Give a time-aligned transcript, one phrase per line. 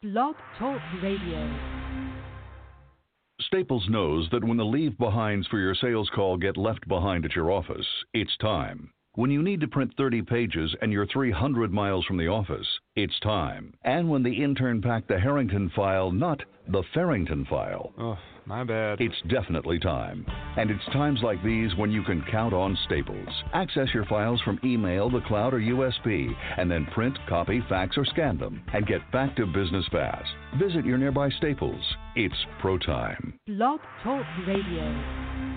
[0.00, 1.58] Blog Talk Radio.
[3.40, 7.34] Staples knows that when the leave behinds for your sales call get left behind at
[7.34, 8.92] your office, it's time.
[9.18, 13.18] When you need to print 30 pages and you're 300 miles from the office, it's
[13.18, 13.74] time.
[13.82, 17.92] And when the intern packed the Harrington file, not the Farrington file.
[17.98, 19.00] Oh, my bad.
[19.00, 20.24] It's definitely time.
[20.56, 23.28] And it's times like these when you can count on Staples.
[23.54, 28.04] Access your files from email, the cloud, or USB, and then print, copy, fax, or
[28.04, 30.28] scan them and get back to business fast.
[30.62, 31.82] Visit your nearby Staples.
[32.14, 33.34] It's Pro Time.
[33.48, 35.47] Blog Talk Radio.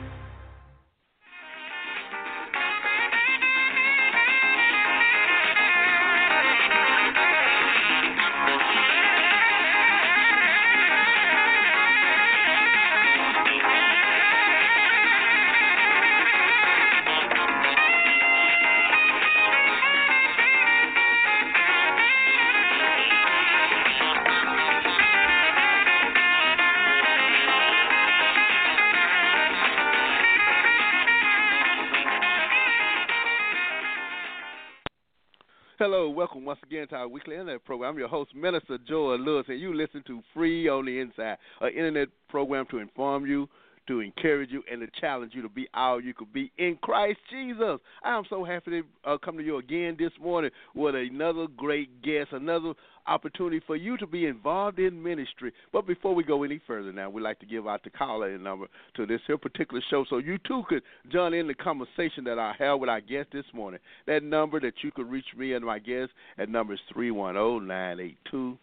[36.42, 37.92] Welcome once again to our weekly internet program.
[37.92, 41.70] I'm your host, Minister Joel Lewis, and you listen to Free on the Inside, an
[41.70, 43.48] internet program to inform you,
[43.87, 47.19] to encourage you, and to challenge you to be all you could be in Christ
[47.29, 47.79] Jesus.
[48.03, 52.02] I am so happy to uh, come to you again this morning with another great
[52.02, 52.73] guest, another
[53.07, 55.52] opportunity for you to be involved in ministry.
[55.73, 58.67] But before we go any further now, we'd like to give out the caller number
[58.95, 62.53] to this here particular show so you too could join in the conversation that I
[62.57, 63.79] had with our guest this morning.
[64.07, 68.57] That number that you could reach me and my guest at number is 310 982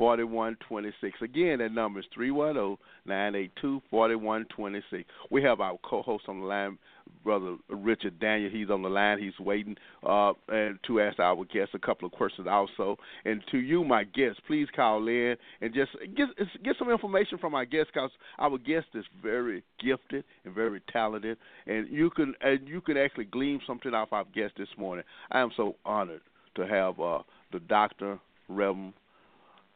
[0.00, 1.18] 4126.
[1.20, 5.04] Again, that number is 310 982 4126.
[5.30, 6.78] We have our co host on the line,
[7.22, 8.50] Brother Richard Daniel.
[8.50, 9.18] He's on the line.
[9.18, 12.96] He's waiting uh, and to ask our guests a couple of questions also.
[13.26, 16.28] And to you, my guests, please call in and just get,
[16.64, 21.36] get some information from our guest because our guest is very gifted and very talented.
[21.66, 25.04] And you can, and you can actually glean something off our guest this morning.
[25.30, 26.22] I am so honored
[26.54, 27.18] to have uh,
[27.52, 28.18] the Dr.
[28.48, 28.94] Reverend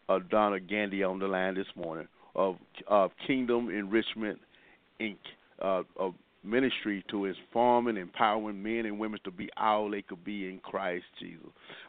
[0.08, 2.56] uh, Donna Gandy on the line this morning of
[2.86, 4.38] of Kingdom Enrichment
[5.00, 5.16] Inc.
[5.62, 10.22] Uh, of ministry to inform and empowering men and women to be all they could
[10.24, 11.46] be in Christ Jesus.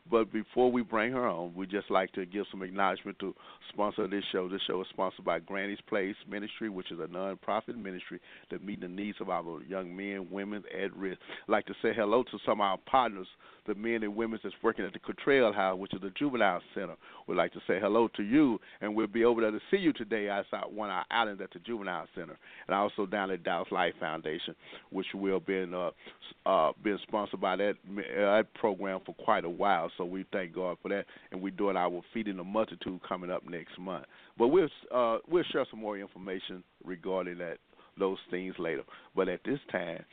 [0.09, 3.33] But before we bring her on, we just like to give some acknowledgement to
[3.69, 4.47] sponsor this show.
[4.47, 8.19] This show is sponsored by Granny's Place Ministry, which is a non-profit ministry
[8.51, 11.19] that meet the needs of our young men, women at risk.
[11.47, 13.27] I'd like to say hello to some of our partners
[13.67, 16.95] the men and women that's working at the Cottrell House, which is the juvenile center.
[17.27, 19.93] We'd like to say hello to you, and we'll be over there to see you
[19.93, 22.37] today outside one of our islands at the juvenile center,
[22.67, 24.55] and also down at Dallas Life Foundation,
[24.91, 25.89] which will be uh,
[26.45, 29.91] uh, been sponsored by that uh, that program for quite a while.
[29.97, 33.47] So we thank God for that, and we're doing our feeding the multitude coming up
[33.47, 34.05] next month.
[34.37, 37.57] But we'll uh, we'll share some more information regarding that
[37.97, 38.83] those things later.
[39.15, 40.03] But at this time,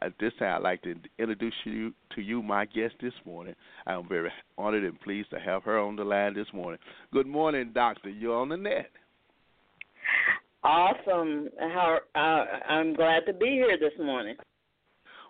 [0.00, 3.54] at this time, I'd like to introduce you to you, my guest this morning.
[3.86, 6.80] I'm very honored and pleased to have her on the line this morning.
[7.12, 8.08] Good morning, Doctor.
[8.08, 8.90] You're on the net.
[10.64, 11.48] Awesome.
[11.58, 12.18] How uh,
[12.68, 14.36] I'm glad to be here this morning.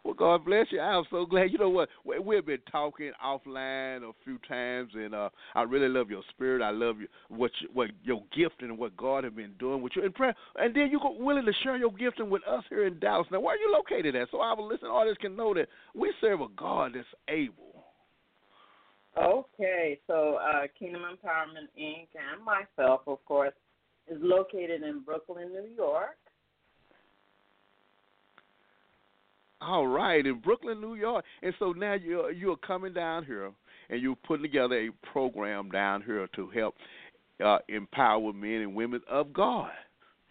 [0.05, 0.81] Well, God bless you.
[0.81, 1.53] I'm so glad.
[1.53, 1.89] You know what?
[2.05, 6.61] We've been talking offline a few times, and uh, I really love your spirit.
[6.61, 9.93] I love you, what you, what your gift and what God has been doing with
[9.95, 10.35] you, and prayer.
[10.57, 13.29] And then you're willing to share your gifting with us here in Dallas.
[13.31, 14.29] Now, where are you located at?
[14.33, 17.85] So our listening audience can know that we serve a God that's able.
[19.17, 22.09] Okay, so uh, Kingdom Empowerment Inc.
[22.17, 23.53] and myself, of course,
[24.11, 26.17] is located in Brooklyn, New York.
[29.65, 33.53] All right, in Brooklyn, New York, and so now you're you're coming down here,
[33.91, 36.75] and you're putting together a program down here to help
[37.45, 39.71] uh, empower men and women of God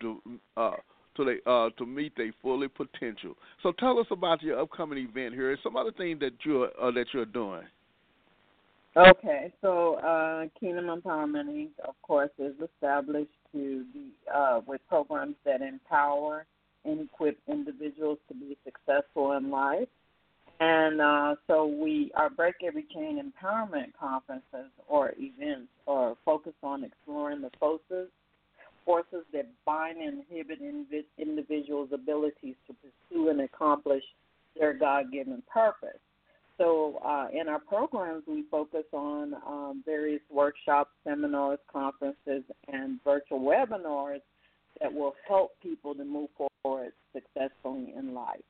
[0.01, 0.21] to
[0.57, 0.71] uh,
[1.15, 3.35] to they uh, to meet their fully potential.
[3.63, 6.91] So tell us about your upcoming event here and some other things that you're uh,
[6.91, 7.63] that you're doing.
[8.97, 11.69] Okay, so uh, Kingdom Empowerment Inc.
[11.87, 16.45] of course is established to be uh, with programs that empower
[16.85, 19.87] and equip individuals to be successful in life.
[20.59, 26.83] And uh, so we our Break Every Chain Empowerment conferences or events are focused on
[26.83, 28.09] exploring the forces
[28.85, 30.59] forces that bind and inhibit
[31.17, 34.03] individuals' abilities to pursue and accomplish
[34.59, 35.99] their God-given purpose.
[36.57, 43.39] So, uh, in our programs, we focus on um, various workshops, seminars, conferences, and virtual
[43.39, 44.21] webinars
[44.79, 46.50] that will help people to move forward
[47.13, 48.41] successfully in life.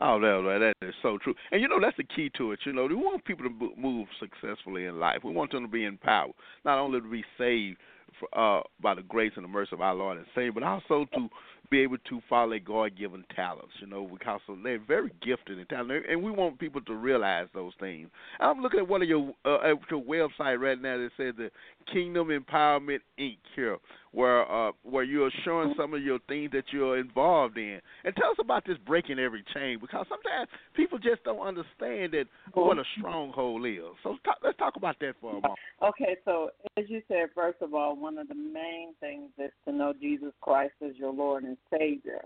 [0.00, 1.34] Oh, that, that is so true.
[1.50, 2.60] And you know that's the key to it.
[2.64, 5.18] You know, we want people to move successfully in life.
[5.24, 6.30] We want them to be in power,
[6.64, 7.78] not only to be saved
[8.20, 11.04] for, uh, by the grace and the mercy of our Lord and Savior, but also
[11.14, 11.28] to
[11.70, 13.74] be able to follow their God-given talents.
[13.80, 17.72] You know, because they're very gifted and talented, and we want people to realize those
[17.80, 18.08] things.
[18.40, 21.50] I'm looking at one of your uh, at your website right now that says the
[21.92, 23.38] Kingdom Empowerment Inc.
[23.56, 23.78] here,
[24.12, 27.80] where uh, where you're showing some of your things that you're involved in.
[28.04, 32.24] And tell us about this breaking every chain, because sometimes people just don't understand that
[32.54, 33.80] what a stronghold is.
[34.02, 35.54] So talk, let's talk about that for a moment.
[35.82, 39.72] Okay, so as you said, first of all, one of the main things is to
[39.72, 42.24] know Jesus Christ as your Lord and Savior.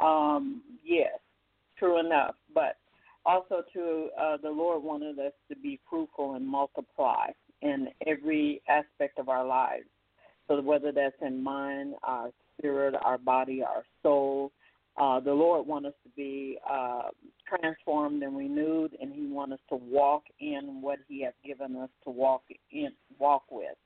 [0.00, 1.18] Um, yes,
[1.78, 2.76] true enough, but
[3.24, 7.26] also to uh, the Lord wanted us to be fruitful and multiply
[7.60, 9.84] in every aspect of our lives.
[10.48, 14.52] So whether that's in mind, our spirit, our body, our soul,
[14.96, 17.02] uh, the Lord wants us to be uh,
[17.48, 21.88] transformed and renewed, and He wants us to walk in what He has given us
[22.04, 23.76] to walk in, walk with.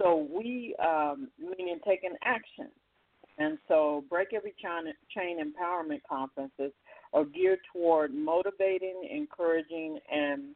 [0.00, 2.68] So we, um, meaning taking action.
[3.38, 6.72] And so, Break Every Chain, Empowerment Conferences
[7.12, 10.54] are geared toward motivating, encouraging, and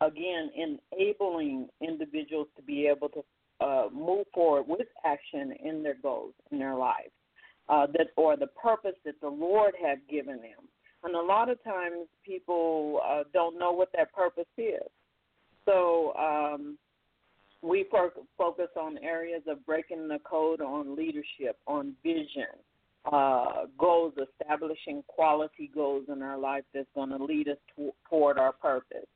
[0.00, 3.24] again, enabling individuals to be able to
[3.60, 7.10] uh, move forward with action in their goals in their lives,
[7.68, 10.68] uh, that or the purpose that the Lord has given them.
[11.02, 14.88] And a lot of times, people uh, don't know what that purpose is.
[15.64, 16.78] So um,
[17.62, 17.86] we
[18.38, 22.46] focus on areas of breaking the code on leadership, on vision,
[23.10, 28.38] uh, goals, establishing quality goals in our life that's going to lead us to, toward
[28.38, 29.06] our purpose.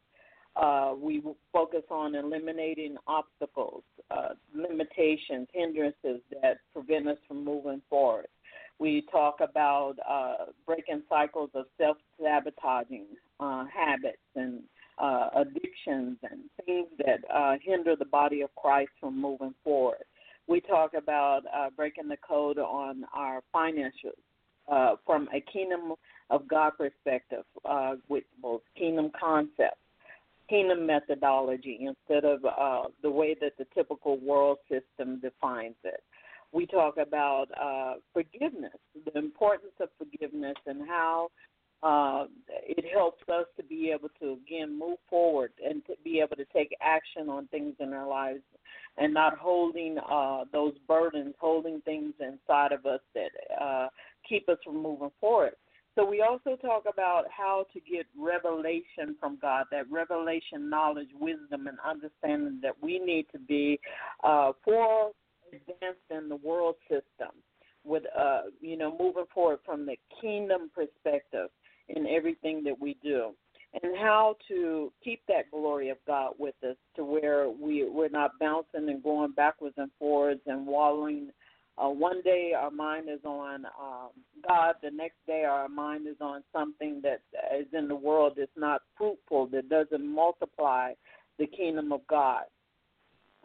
[0.56, 8.26] Uh, we focus on eliminating obstacles, uh, limitations, hindrances that prevent us from moving forward.
[8.78, 13.06] We talk about uh, breaking cycles of self sabotaging
[13.40, 14.62] uh, habits and
[14.98, 20.04] uh, addictions and things that uh, hinder the body of Christ from moving forward.
[20.46, 24.18] We talk about uh, breaking the code on our finances
[24.70, 25.94] uh, from a kingdom
[26.30, 29.80] of God perspective, uh, with both kingdom concepts,
[30.48, 36.02] kingdom methodology, instead of uh, the way that the typical world system defines it.
[36.52, 38.72] We talk about uh, forgiveness,
[39.12, 41.30] the importance of forgiveness, and how
[41.84, 46.36] uh, it helps us to be able to again move forward and to be able
[46.36, 48.40] to take action on things in our lives
[48.96, 53.30] and not holding uh, those burdens, holding things inside of us that
[53.62, 53.88] uh,
[54.26, 55.52] keep us from moving forward.
[55.94, 61.66] So we also talk about how to get revelation from God, that revelation, knowledge, wisdom,
[61.68, 63.78] and understanding that we need to be
[64.24, 65.12] uh, for
[65.52, 67.30] advanced in the world system
[67.84, 71.50] with uh you know moving forward from the kingdom perspective
[71.88, 73.32] in everything that we do
[73.82, 78.32] and how to keep that glory of God with us to where we we're not
[78.38, 81.30] bouncing and going backwards and forwards and wallowing.
[81.76, 84.10] Uh, one day our mind is on um,
[84.46, 87.20] God, the next day our mind is on something that
[87.58, 90.92] is in the world that's not fruitful, that doesn't multiply
[91.38, 92.44] the kingdom of God.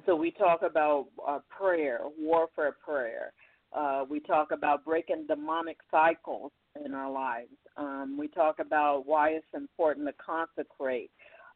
[0.06, 3.34] So we talk about uh, prayer, warfare prayer.
[3.76, 6.52] Uh, we talk about breaking demonic cycles
[6.84, 7.50] in our lives.
[7.78, 11.12] Um, we talk about why it's important to consecrate,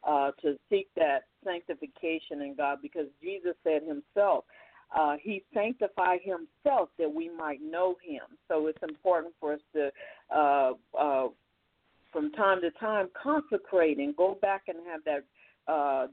[0.06, 4.44] uh, to seek that sanctification in God, because Jesus said himself,
[4.96, 8.22] uh, he sanctified himself that we might know him.
[8.48, 9.90] So it's important for us to,
[10.34, 11.28] uh, uh,
[12.12, 15.24] from time to time, consecrate and go back and have that
[15.66, 16.06] uh,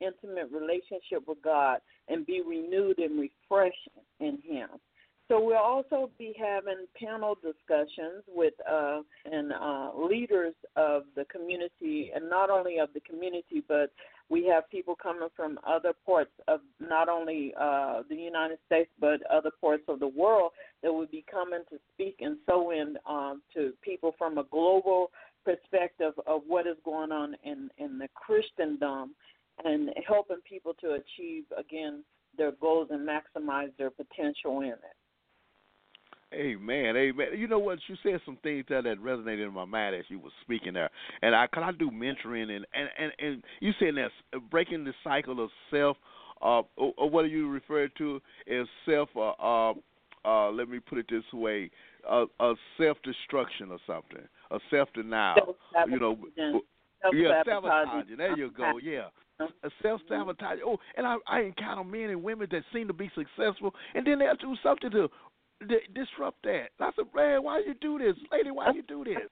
[0.00, 3.88] intimate relationship with God and be renewed and refreshed
[4.20, 4.68] in Him.
[5.32, 12.10] So we'll also be having panel discussions with uh, and uh, leaders of the community,
[12.14, 13.90] and not only of the community, but
[14.28, 19.20] we have people coming from other parts of not only uh, the United States but
[19.30, 20.50] other parts of the world
[20.82, 25.12] that would be coming to speak and so in um, to people from a global
[25.46, 29.14] perspective of what is going on in in the Christendom
[29.64, 32.04] and helping people to achieve again
[32.36, 34.96] their goals and maximize their potential in it.
[36.32, 37.26] Amen, amen.
[37.36, 37.78] You know what?
[37.88, 40.90] You said some things there that resonated in my mind as you were speaking there,
[41.20, 44.10] and I cause I do mentoring and and and, and you said that
[44.50, 45.96] breaking the cycle of self,
[46.40, 48.20] uh, or, or what do you refer to
[48.50, 49.08] as self?
[49.14, 49.74] Uh, uh,
[50.24, 51.70] uh, let me put it this way:
[52.08, 55.56] uh, a self destruction or something, a self denial.
[55.88, 56.18] You know,
[57.12, 58.16] yeah, sabotaging.
[58.16, 58.78] There you go.
[58.82, 59.08] Yeah
[59.62, 60.58] a self sabotage.
[60.64, 64.18] Oh, and I, I encounter men and women that seem to be successful, and then
[64.18, 65.08] they'll do something to
[65.62, 66.68] d- disrupt that.
[66.80, 68.50] I said, man, why you do this, lady?
[68.50, 69.28] Why you do this?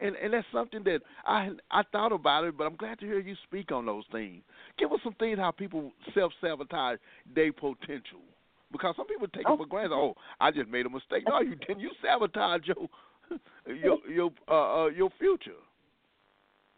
[0.00, 3.20] and and that's something that I I thought about it, but I'm glad to hear
[3.20, 4.42] you speak on those things.
[4.78, 6.98] Give us some things how people self sabotage
[7.34, 8.20] their potential,
[8.72, 9.54] because some people take Oh.
[9.54, 9.92] it for granted.
[9.94, 11.24] Oh, I just made a mistake.
[11.28, 11.80] No, you didn't.
[11.80, 12.88] You sabotage your
[13.66, 15.60] your your uh, uh your future.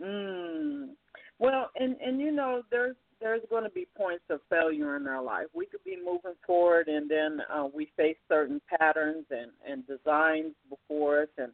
[0.03, 0.89] Mm.
[1.39, 5.23] Well, and and you know, there's there's going to be points of failure in our
[5.23, 5.47] life.
[5.55, 10.55] We could be moving forward, and then uh, we face certain patterns and and designs
[10.69, 11.53] before us, and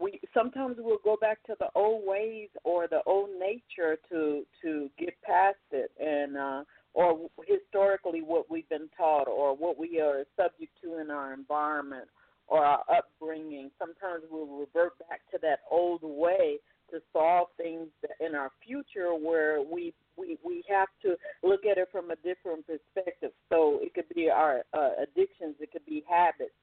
[0.00, 4.90] we sometimes we'll go back to the old ways or the old nature to to
[4.98, 10.24] get past it, and uh, or historically what we've been taught or what we are
[10.36, 12.08] subject to in our environment
[12.46, 13.70] or our upbringing.
[13.78, 16.58] Sometimes we'll revert back to that old way
[16.90, 17.88] to solve things
[18.20, 22.66] in our future where we we we have to look at it from a different
[22.66, 23.32] perspective.
[23.50, 26.54] So it could be our uh, addictions, it could be habits,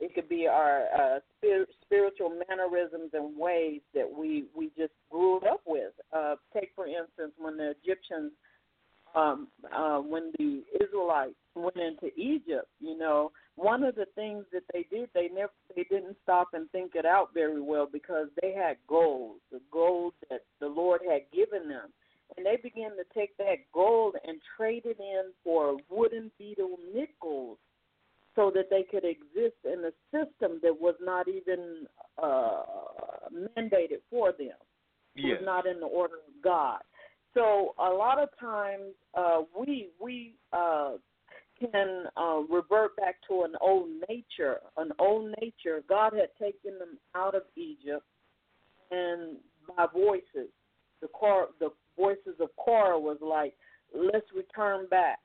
[0.00, 5.38] it could be our uh, spir- spiritual mannerisms and ways that we we just grew
[5.38, 5.92] up with.
[6.12, 8.32] Uh, take for instance when the Egyptians
[9.14, 14.62] um, uh, when the Israelites went into Egypt, you know, one of the things that
[14.72, 18.52] they did, they never, they didn't stop and think it out very well because they
[18.52, 21.92] had gold, the gold that the Lord had given them,
[22.36, 27.58] and they began to take that gold and trade it in for wooden beetle nickels,
[28.34, 31.86] so that they could exist in a system that was not even
[32.22, 32.62] uh,
[33.56, 34.56] mandated for them.
[35.32, 36.78] Was not in the order of God.
[37.34, 40.92] So a lot of times uh, we we uh,
[41.70, 45.82] can uh, revert back to an old nature, an old nature.
[45.88, 48.04] God had taken them out of Egypt,
[48.90, 49.36] and
[49.76, 50.50] by voices,
[51.00, 53.54] the cor- the voices of Korah was like,
[53.94, 55.20] "Let's return back,"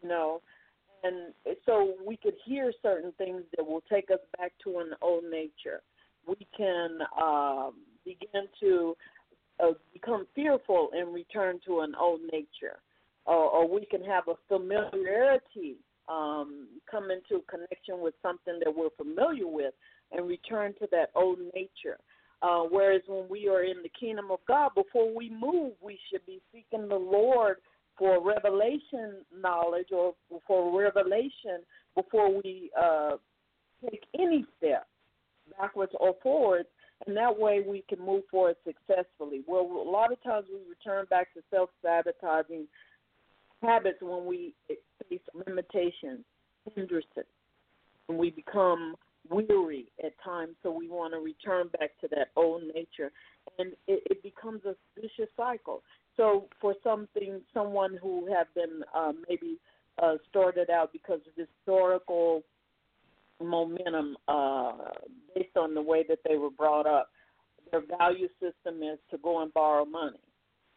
[0.00, 0.42] you know.
[1.04, 1.34] And
[1.66, 5.82] so we could hear certain things that will take us back to an old nature.
[6.26, 8.96] We can um, begin to
[9.62, 12.80] uh, become fearful and return to an old nature,
[13.26, 15.76] or, or we can have a familiarity
[16.08, 19.74] um, come into connection with something that we're familiar with
[20.10, 21.98] and return to that old nature.
[22.42, 26.26] Uh, whereas when we are in the kingdom of God, before we move, we should
[26.26, 27.58] be seeking the Lord
[27.96, 30.14] for revelation knowledge or
[30.46, 31.60] for revelation
[31.94, 33.12] before we uh,
[33.88, 34.88] take any step
[35.58, 36.68] backwards or forwards
[37.06, 39.42] and that way we can move forward successfully.
[39.46, 42.66] Well, a lot of times we return back to self sabotaging
[43.62, 46.24] habits when we face limitations,
[46.74, 47.26] hindrances,
[48.08, 48.94] and we become
[49.30, 50.54] weary at times.
[50.62, 53.10] So we want to return back to that old nature,
[53.58, 55.82] and it, it becomes a vicious cycle.
[56.16, 59.58] So for something, someone who have been uh, maybe
[60.02, 62.42] uh, started out because of historical
[63.40, 64.72] momentum uh,
[65.34, 67.10] based on the way that they were brought up.
[67.70, 70.20] Their value system is to go and borrow money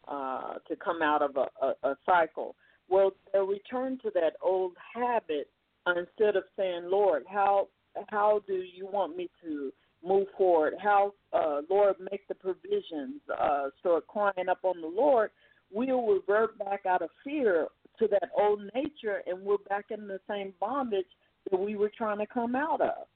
[0.08, 2.56] uh, to come out of a, a, a cycle.
[2.88, 5.50] Well, they'll return to that old habit
[5.86, 7.68] instead of saying, "Lord, how
[8.08, 10.74] how do you want me to move forward?
[10.78, 15.30] How, uh, Lord, make the provisions." Uh, start crying up on the Lord.
[15.72, 20.20] We'll revert back out of fear to that old nature, and we're back in the
[20.28, 21.06] same bondage
[21.50, 23.08] that we were trying to come out of.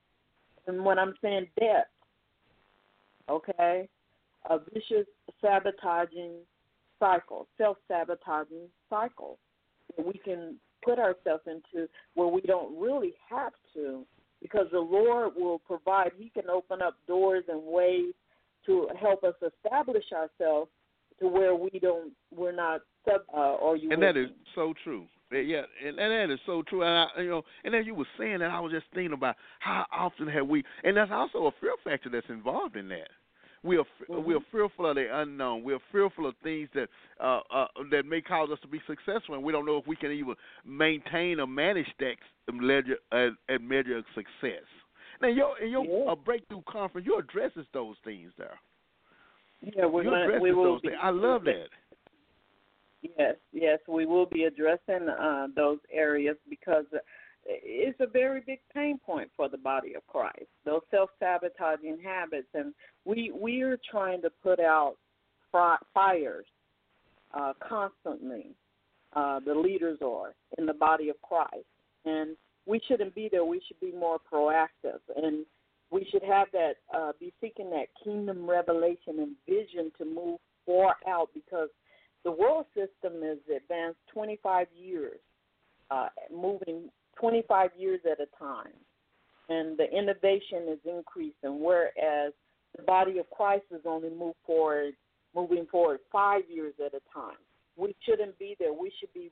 [0.66, 1.88] And when I'm saying death,
[3.28, 3.88] okay,
[4.48, 5.06] a vicious
[5.40, 6.38] sabotaging
[6.98, 9.38] cycle, self sabotaging cycle
[9.98, 14.04] we can put ourselves into where we don't really have to
[14.40, 18.14] because the Lord will provide, He can open up doors and ways
[18.66, 20.70] to help us establish ourselves
[21.20, 25.06] to where we don't, we're not sub, uh, or you and that is so true.
[25.30, 26.82] Yeah, and, and that is so true.
[26.82, 29.36] And I, you know, and then you were saying that I was just thinking about
[29.60, 33.08] how often have we, and that's also a fear factor that's involved in that.
[33.62, 34.24] We are Mhm.
[34.24, 35.62] we are fearful of the unknown.
[35.62, 36.88] We are fearful of things that
[37.18, 39.96] uh, uh, that may cause us to be successful, and we don't know if we
[39.96, 42.16] can even maintain or manage that
[42.50, 44.64] measure uh, and measure of success.
[45.20, 46.12] Now, your in your Yeah.
[46.12, 48.58] uh, breakthrough conference, you addresses those things there.
[49.60, 51.00] Yeah, we're you gonna, we will those be, things.
[51.02, 51.68] I love that.
[53.02, 56.86] Yes, yes, we will be addressing uh, those areas because
[57.46, 60.46] it's a very big pain point for the body of Christ.
[60.64, 64.96] Those self-sabotaging habits, and we we are trying to put out
[65.52, 66.46] fires
[67.34, 68.54] uh, constantly.
[69.12, 71.66] Uh, the leaders are in the body of Christ,
[72.04, 73.44] and we shouldn't be there.
[73.44, 75.44] We should be more proactive, and
[75.90, 80.94] we should have that uh, be seeking that kingdom revelation and vision to move far
[81.08, 81.68] out because
[82.22, 85.18] the world system is advanced 25 years,
[85.90, 86.90] uh, moving
[87.20, 88.72] 25 years at a time,
[89.48, 91.62] and the innovation is increasing.
[91.62, 92.32] Whereas
[92.76, 94.94] the body of Christ is only move forward,
[95.34, 97.36] moving forward five years at a time.
[97.76, 98.72] We shouldn't be there.
[98.72, 99.30] We should be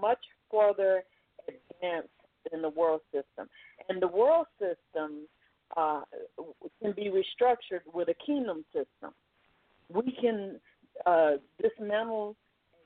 [0.00, 0.18] much
[0.50, 1.04] further
[1.48, 2.08] advanced
[2.52, 3.48] in the world system.
[3.88, 5.26] And the world system
[5.76, 6.02] uh,
[6.82, 9.12] can be restructured with a kingdom system.
[9.92, 10.60] We can
[11.06, 11.32] uh,
[11.62, 12.36] dismantle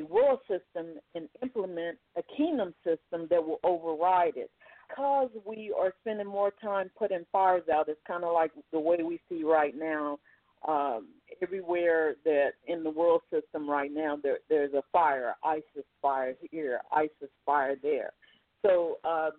[0.02, 4.50] a world system and implement a kingdom system that will override it.
[4.88, 8.98] Because we are spending more time putting fires out, it's kind of like the way
[9.02, 10.18] we see right now.
[10.68, 11.08] Um,
[11.42, 16.80] everywhere that in the world system right now, there, there's a fire, ISIS fire here,
[16.94, 18.12] ISIS fire there.
[18.64, 19.30] So uh,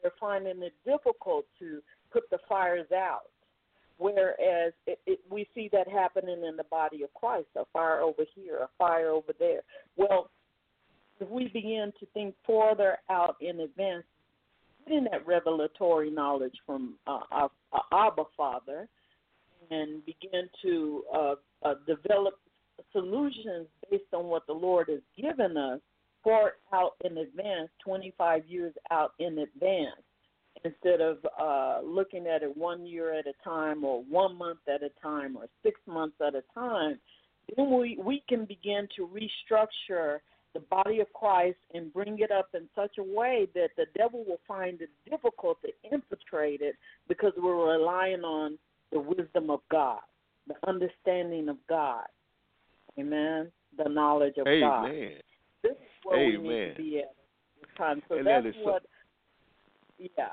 [0.00, 1.80] they're finding it difficult to
[2.12, 3.22] put the fires out.
[3.98, 8.22] Whereas it, it, we see that happening in the body of Christ a fire over
[8.34, 9.60] here, a fire over there.
[9.96, 10.30] Well,
[11.20, 14.04] if we begin to think further out in advance,
[14.86, 18.88] getting that revelatory knowledge from uh, our, our Abba Father,
[19.70, 22.34] and begin to uh, uh, develop
[22.92, 25.80] solutions based on what the Lord has given us
[26.24, 30.02] far out in advance, 25 years out in advance,
[30.64, 34.82] instead of uh, looking at it one year at a time or one month at
[34.82, 36.98] a time or six months at a time,
[37.56, 40.18] then we, we can begin to restructure
[40.54, 44.24] the body of Christ and bring it up in such a way that the devil
[44.26, 46.74] will find it difficult to infiltrate it
[47.06, 48.58] because we're relying on
[48.92, 50.00] the wisdom of God,
[50.46, 52.04] the understanding of God.
[52.98, 53.52] Amen.
[53.76, 54.60] The knowledge of Amen.
[54.60, 54.90] God.
[55.62, 56.42] This is where Amen.
[56.42, 57.14] we need to be at
[57.60, 58.02] this time.
[58.08, 58.82] So And that's that is so- what.
[59.98, 60.28] Yeah.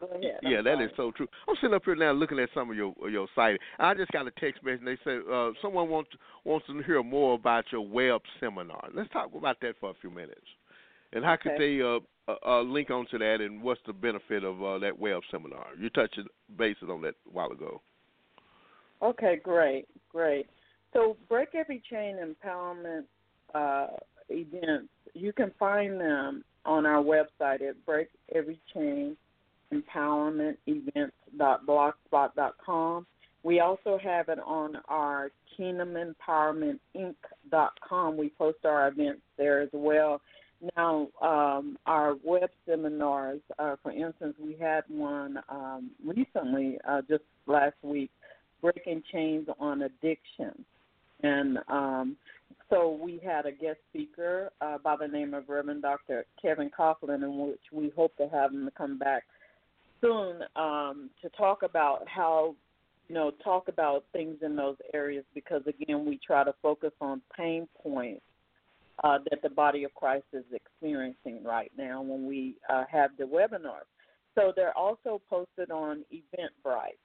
[0.00, 0.40] Ahead.
[0.42, 0.84] Yeah, I'm that sorry.
[0.86, 1.28] is so true.
[1.46, 3.60] I'm sitting up here now looking at some of your your site.
[3.78, 4.80] I just got a text message.
[4.80, 6.10] And they said uh, someone wants
[6.44, 8.88] wants to hear more about your web seminar.
[8.94, 10.46] Let's talk about that for a few minutes.
[11.12, 11.98] And how could they uh,
[12.28, 13.40] uh, uh, link onto that?
[13.40, 15.66] And what's the benefit of uh, that web seminar?
[15.78, 16.18] You touched
[16.58, 17.80] bases on that a while ago.
[19.02, 20.46] Okay, great, great.
[20.92, 23.04] So, Break Every Chain Empowerment
[23.54, 23.88] uh,
[24.30, 29.16] events, you can find them on our website at Break Every Chain
[29.72, 33.06] Empowerment Events.blogspot.com.
[33.42, 38.16] We also have it on our KingdomEmpowermentInc.com.
[38.16, 40.20] We post our events there as well.
[40.76, 47.22] Now, um, our web seminars, uh, for instance, we had one um, recently, uh, just
[47.46, 48.10] last week,
[48.62, 50.64] breaking chains on addiction.
[51.22, 52.16] And um,
[52.70, 56.26] so we had a guest speaker uh, by the name of Reverend Dr.
[56.40, 59.24] Kevin Coughlin, in which we hope to have him come back
[60.00, 62.56] soon um, to talk about how,
[63.08, 67.22] you know, talk about things in those areas because, again, we try to focus on
[67.36, 68.22] pain points
[69.04, 73.24] uh, that the body of Christ is experiencing right now when we uh, have the
[73.24, 73.86] webinars.
[74.34, 76.98] So they're also posted on Eventbrite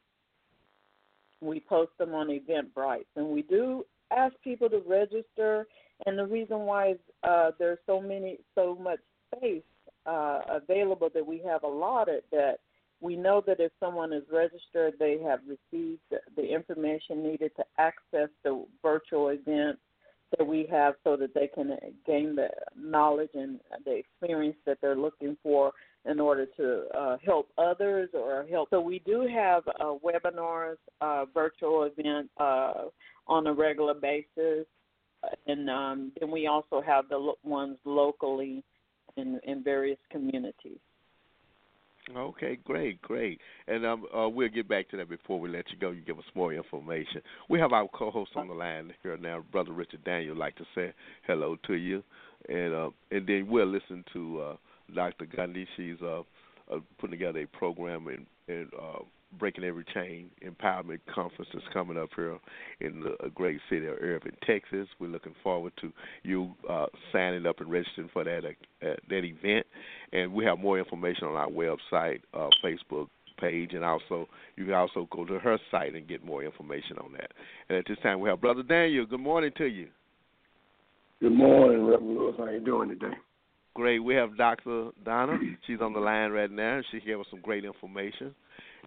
[1.41, 3.83] we post them on Eventbrite, and we do
[4.15, 5.67] ask people to register.
[6.05, 8.99] And the reason why uh, there's so many, so much
[9.35, 9.63] space
[10.05, 12.57] uh, available that we have allotted that
[13.01, 16.01] we know that if someone is registered, they have received
[16.35, 19.79] the information needed to access the virtual event
[20.37, 24.95] that we have so that they can gain the knowledge and the experience that they're
[24.95, 25.71] looking for
[26.09, 28.69] in order to uh, help others or help.
[28.69, 32.85] So we do have uh, webinars, uh, virtual events uh,
[33.27, 34.65] on a regular basis,
[35.47, 38.63] and um, then we also have the lo- ones locally
[39.17, 40.79] in, in various communities.
[42.15, 43.39] Okay, great, great.
[43.67, 45.91] And um, uh, we'll get back to that before we let you go.
[45.91, 47.21] You give us more information.
[47.49, 50.35] We have our co-host on the line here now, Brother Richard Daniel.
[50.35, 50.93] Like to say
[51.27, 52.03] hello to you,
[52.49, 54.55] and uh, and then we'll listen to uh,
[54.93, 55.25] Dr.
[55.25, 55.65] Gundy.
[55.77, 56.21] She's uh,
[56.71, 58.99] uh, putting together a program and and uh,
[59.39, 62.37] breaking every chain empowerment conference that's coming up here
[62.79, 64.87] in the uh, great city of Irving, Texas.
[64.99, 65.91] We're looking forward to
[66.23, 69.65] you uh, signing up and registering for that uh, that event.
[70.13, 73.07] And we have more information on our website, uh, Facebook
[73.39, 77.13] page, and also you can also go to her site and get more information on
[77.13, 77.31] that.
[77.69, 79.05] And at this time, we have Brother Daniel.
[79.05, 79.87] Good morning to you.
[81.21, 82.35] Good morning, Reverend Lewis.
[82.37, 83.13] How you doing today?
[83.73, 83.99] Great.
[83.99, 84.89] We have Dr.
[85.05, 85.37] Donna.
[85.65, 86.77] She's on the line right now.
[86.77, 88.35] And she gave us some great information.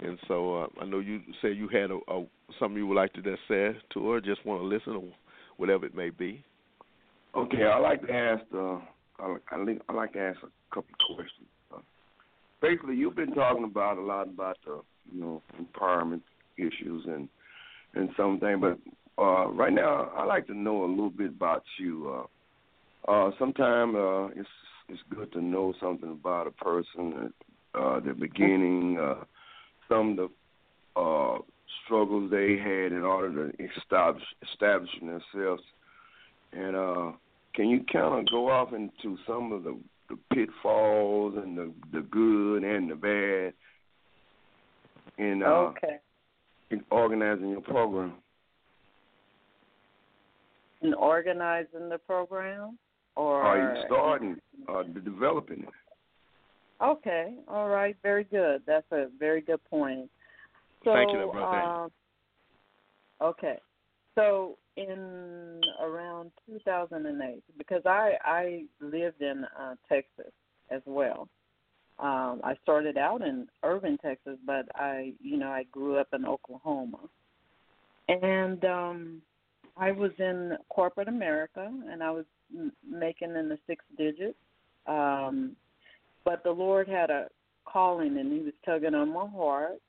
[0.02, 2.24] And so uh, I know you said you had a, a
[2.58, 4.20] something you would like to just say to her.
[4.20, 5.04] Just want to listen, or
[5.56, 6.44] whatever it may be.
[7.36, 8.42] Okay, I like to ask.
[8.52, 8.78] Uh,
[9.18, 11.48] I, like, I like to ask a couple of questions.
[11.72, 11.78] Uh,
[12.60, 14.80] basically, you've been talking about a lot about the
[15.12, 16.22] you know empowerment
[16.58, 17.28] issues and
[17.94, 18.78] and something, but
[19.22, 22.26] uh, right now I like to know a little bit about you.
[23.06, 24.48] Uh, uh, Sometimes uh, it's
[24.88, 27.32] it's good to know something about a person,
[27.74, 29.24] uh, the beginning, uh,
[29.88, 31.38] some of the uh,
[31.84, 35.62] struggles they had in order to establish establishing themselves.
[36.52, 37.12] And uh,
[37.54, 42.00] can you kind of go off into some of the, the pitfalls and the the
[42.00, 43.52] good and the bad
[45.18, 45.96] in uh, okay.
[46.70, 48.14] in organizing your program?
[50.82, 52.78] In organizing the program,
[53.16, 54.36] or Are you starting
[54.68, 55.68] uh, developing it?
[56.82, 58.62] Okay, all right, very good.
[58.66, 60.10] That's a very good point.
[60.84, 61.62] So, Thank you, brother.
[61.62, 61.90] Um,
[63.22, 63.58] okay,
[64.14, 70.32] so in around 2008, because I I lived in uh, Texas
[70.70, 71.28] as well.
[72.00, 76.26] Um, I started out in Irving, Texas, but I you know I grew up in
[76.26, 76.98] Oklahoma,
[78.08, 79.22] and um,
[79.76, 84.38] I was in corporate America, and I was m- making in the six digits.
[84.86, 85.56] Um,
[86.24, 87.28] but the Lord had a
[87.64, 89.80] calling and he was tugging on my heart.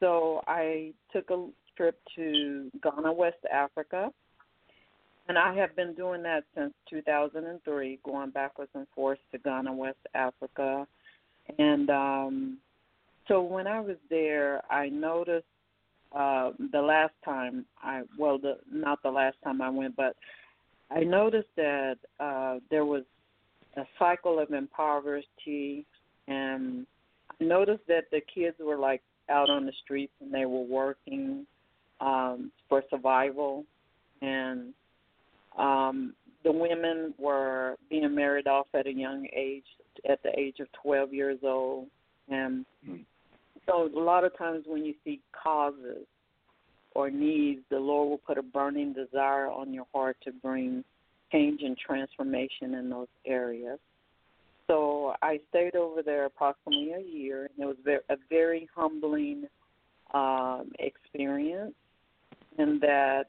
[0.00, 4.10] So I took a trip to Ghana, West Africa.
[5.28, 9.98] And I have been doing that since 2003, going backwards and forth to Ghana, West
[10.14, 10.86] Africa.
[11.58, 12.58] And um,
[13.28, 15.46] so when I was there, I noticed
[16.12, 20.16] uh, the last time I, well, the not the last time I went, but
[20.90, 23.04] I noticed that uh, there was
[23.76, 25.86] a cycle of impoverishment
[26.26, 26.86] and
[27.40, 31.46] I noticed that the kids were like out on the streets and they were working
[32.00, 33.64] um for survival.
[34.22, 34.72] And
[35.58, 39.64] um the women were being married off at a young age
[40.08, 41.88] at the age of 12 years old.
[42.28, 42.64] And
[43.66, 46.06] so a lot of times when you see causes
[46.94, 50.82] or needs the lord will put a burning desire on your heart to bring
[51.32, 53.78] change and transformation in those areas.
[54.66, 59.46] So I stayed over there approximately a year, and it was a very humbling
[60.14, 61.74] um, experience.
[62.58, 63.24] In that,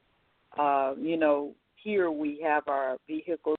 [0.57, 3.57] uh, you know, here we have our vehicles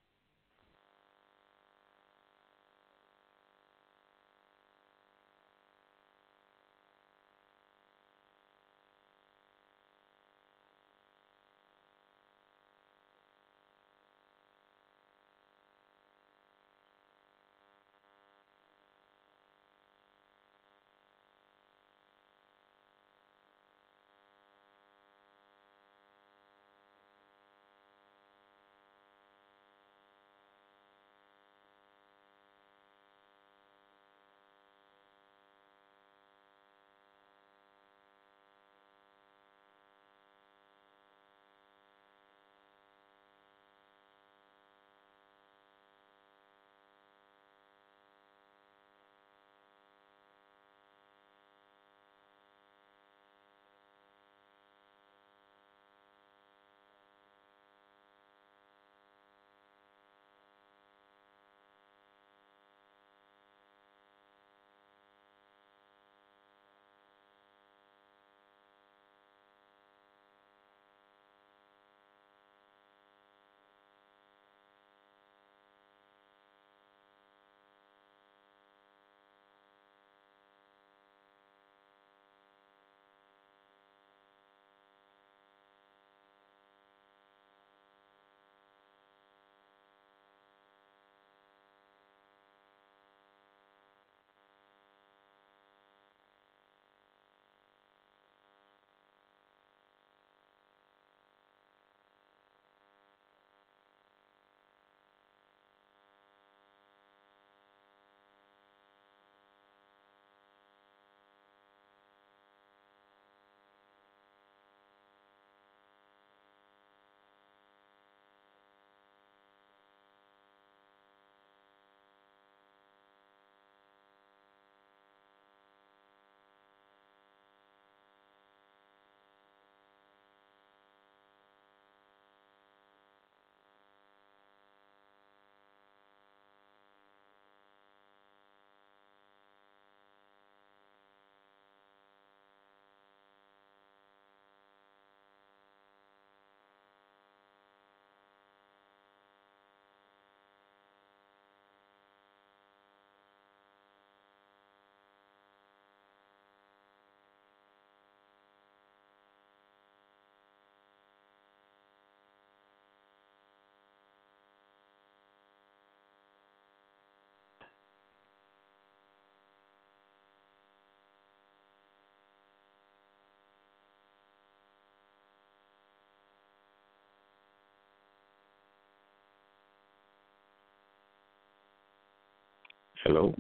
[183.05, 183.35] Hello.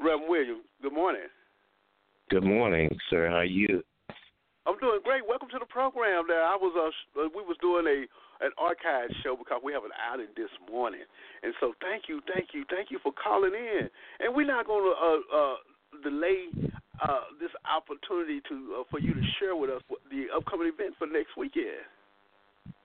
[0.00, 1.20] Reverend William, good morning.
[2.28, 3.28] Good morning, sir.
[3.28, 3.84] How are you?
[4.66, 5.22] I'm doing great.
[5.28, 6.24] Welcome to the program.
[6.26, 8.06] There, I was uh, we was doing a
[8.42, 11.06] an archive show because we have an outing this morning,
[11.42, 13.88] and so thank you, thank you, thank you for calling in.
[14.20, 15.56] And we're not going to uh, uh,
[16.02, 16.50] delay
[17.02, 21.06] uh, this opportunity to uh, for you to share with us the upcoming event for
[21.06, 21.86] next weekend.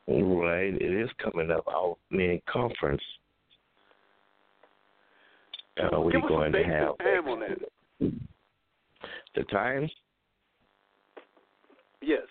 [0.08, 1.68] Right, it is coming up.
[1.68, 3.02] Our main conference.
[5.78, 8.12] Uh, we're going to have time on that.
[9.36, 9.90] the time.
[12.02, 12.22] Yes.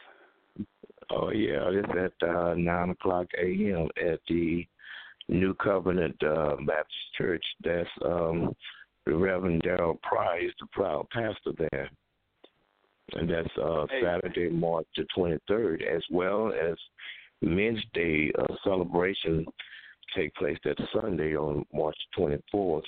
[1.11, 3.89] Oh yeah, it's at uh, nine o'clock a.m.
[4.05, 4.67] at the
[5.29, 7.45] New Covenant uh, Baptist Church.
[7.63, 8.55] That's um,
[9.05, 11.89] the Reverend Daryl Price, the proud pastor there,
[13.13, 14.03] and that's uh, Hey.
[14.03, 16.77] Saturday, March the twenty third, as well as
[17.41, 19.47] Men's Day uh, celebration
[20.17, 22.85] take place that Sunday on March twenty fourth,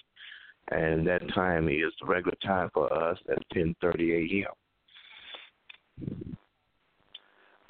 [0.73, 6.37] and that time is the regular time for us at ten thirty a.m.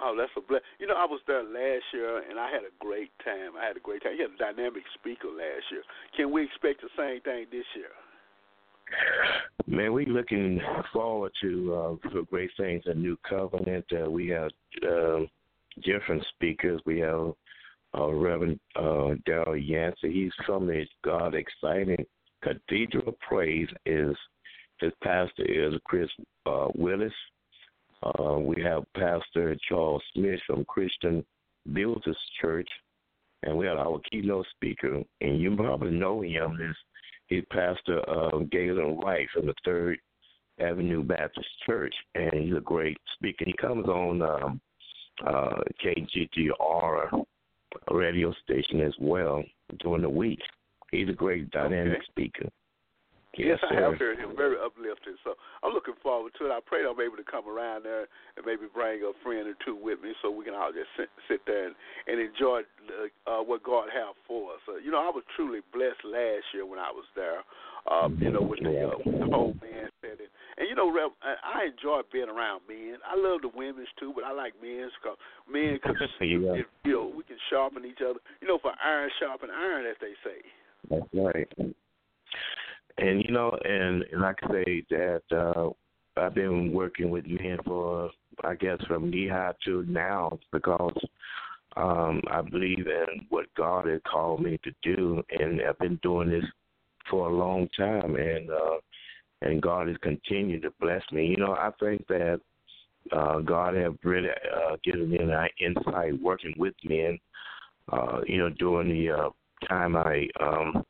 [0.01, 0.63] Oh, that's a bless.
[0.79, 3.59] You know, I was there last year and I had a great time.
[3.61, 4.13] I had a great time.
[4.17, 5.83] You had a dynamic speaker last year.
[6.17, 7.91] Can we expect the same thing this year?
[9.67, 10.61] Man, we looking
[10.93, 12.83] forward to uh, for great things.
[12.87, 13.85] A new covenant.
[13.93, 14.51] Uh, we have
[14.89, 15.29] um
[15.85, 16.81] different speakers.
[16.87, 17.33] We have
[17.97, 20.13] uh, Reverend uh, Daryl Yancey.
[20.13, 22.05] He's from the God Exciting
[22.43, 23.69] Cathedral Praise.
[23.85, 24.17] Is
[24.81, 26.09] his pastor is Chris
[26.47, 27.13] uh, Willis.
[28.03, 31.25] Uh, we have Pastor Charles Smith from Christian
[31.73, 32.69] Builders Church,
[33.43, 36.59] and we have our keynote speaker, and you probably know him.
[36.61, 36.77] Is
[37.27, 39.99] he's Pastor uh, Galen Wright from the Third
[40.61, 43.45] Avenue Baptist Church, and he's a great speaker.
[43.45, 44.61] He comes on um,
[45.27, 47.25] uh, KGTR
[47.91, 49.43] radio station as well
[49.81, 50.41] during the week.
[50.91, 52.07] He's a great dynamic Okay.
[52.11, 52.49] speaker.
[53.37, 54.35] Yes, I have heard him.
[54.37, 55.15] Very uplifting.
[55.23, 56.51] So I'm looking forward to it.
[56.51, 59.77] I pray I'm able to come around there and maybe bring a friend or two
[59.77, 61.75] with me so we can all just sit, sit there and,
[62.09, 62.63] and enjoy
[63.29, 64.63] uh, what God has for us.
[64.67, 67.45] Uh, you know, I was truly blessed last year when I was there.
[67.89, 70.29] Um, you know, with the, uh, with the whole man said it.
[70.59, 72.99] And you know, Rev, I I enjoy being around men.
[73.07, 75.17] I love the women's too, but I like men's because
[75.49, 76.61] men, cause, Yeah.
[76.61, 78.21] if, you know, we can sharpen each other.
[78.43, 80.45] You know, for iron sharpen iron, as they say.
[80.91, 81.49] That's right.
[82.99, 85.71] And you know, and, and like I say that uh
[86.21, 88.11] I've been working with men for
[88.43, 90.97] I guess from knee high to now because
[91.77, 96.31] um I believe in what God has called me to do and I've been doing
[96.31, 96.45] this
[97.11, 98.79] for a long time and uh
[99.43, 101.27] and God has continued to bless me.
[101.27, 102.41] You know, I think that
[103.13, 107.19] uh God have really uh given me an insight working with men,
[107.93, 109.31] uh, you know, during the uh
[109.69, 110.85] time I um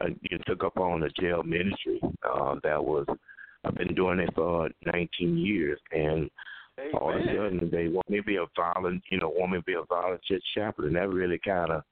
[0.00, 2.00] I you took up on the jail ministry.
[2.22, 3.06] Uh, that was
[3.64, 6.30] I've been doing it for 19 years, and
[6.94, 9.58] all of a sudden they want me to be a volunteer, you know, want me
[9.58, 10.92] to be a volunteer chaplain.
[10.94, 11.82] That really kind of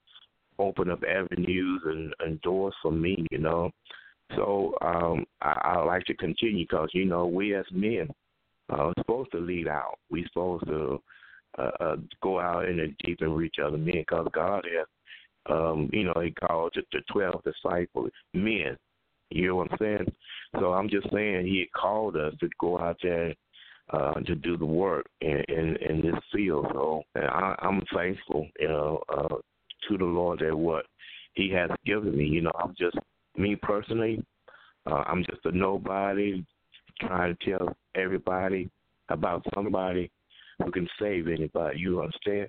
[0.59, 3.71] opened up avenues and, and doors for me, you know.
[4.37, 8.09] So um, I, I like to continue because you know we as men
[8.71, 9.99] uh, are supposed to lead out.
[10.11, 11.03] We're supposed to
[11.59, 14.87] uh, uh, go out in the deep and reach other men because God has
[15.51, 18.77] um, you know, he called the, twelve disciples men.
[19.31, 20.13] You know what I'm saying?
[20.61, 23.35] So I'm just saying he called us to go out there
[23.93, 26.67] uh, to do the work in, in, in this field.
[26.73, 29.37] So and I, I'm thankful, you know, uh,
[29.89, 30.87] to the Lord that what
[31.35, 32.25] He has given me.
[32.25, 32.97] You know, I'm just
[33.37, 34.25] me personally.
[34.87, 36.45] Uh, I'm just a nobody
[37.01, 38.71] trying to tell everybody
[39.09, 40.11] about somebody
[40.63, 41.79] who can save anybody.
[41.79, 42.49] You understand?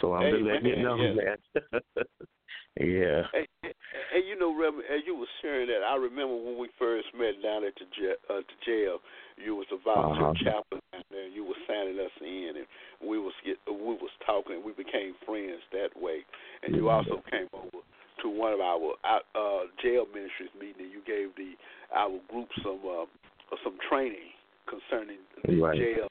[0.00, 1.38] So I'm just letting you know, Amen, man.
[2.80, 3.22] yeah.
[3.32, 3.72] Hey, hey,
[4.12, 7.38] hey, you know, Reverend, as you were sharing that, I remember when we first met
[7.42, 8.18] down at the jail.
[8.28, 8.98] Uh, the jail
[9.36, 10.44] you was a volunteer Uh-huh.
[10.44, 11.28] chaplain down there.
[11.28, 12.66] You were signing us in, and
[13.04, 14.62] we was get, we was talking.
[14.64, 16.24] We became friends that way.
[16.62, 17.84] And you also came over
[18.22, 21.52] to one of our uh, jail ministries meeting, and you gave the
[21.94, 23.06] our group some uh,
[23.62, 24.32] some training
[24.66, 25.78] concerning the Right.
[25.78, 26.08] jail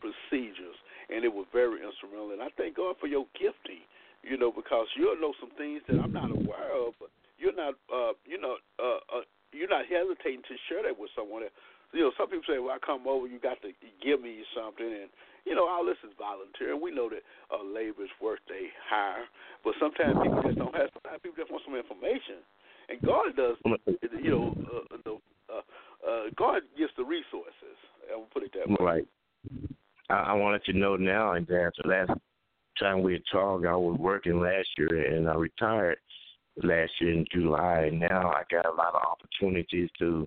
[0.00, 2.32] procedures, and it was very instrumental.
[2.32, 3.84] And I thank God for your gifting
[4.22, 7.74] you know, because you'll know some things that I'm not aware of, but you're not,
[7.92, 11.42] uh, you know, uh, uh, you're not hesitating to share that with someone.
[11.44, 11.56] Else.
[11.92, 14.84] You know, some people say, "Well, I come over, you got to give me something,"
[14.84, 15.08] and
[15.46, 16.74] you know, all this is volunteer.
[16.76, 19.24] And we know that uh, labor is worth a hire,
[19.64, 20.92] but sometimes people just don't have.
[20.92, 22.44] Sometimes people just want some information,
[22.92, 23.56] and God does.
[24.20, 25.14] You know, uh, the,
[25.48, 25.64] uh,
[26.04, 27.78] uh, God gives the resources.
[28.12, 28.76] I will put it that way.
[28.80, 29.08] Right.
[30.08, 32.12] I, I wanted to know now and that the last
[32.78, 35.98] time we had talked, I was working last year and I retired
[36.62, 37.88] last year in July.
[37.90, 40.26] And now I got a lot of opportunities to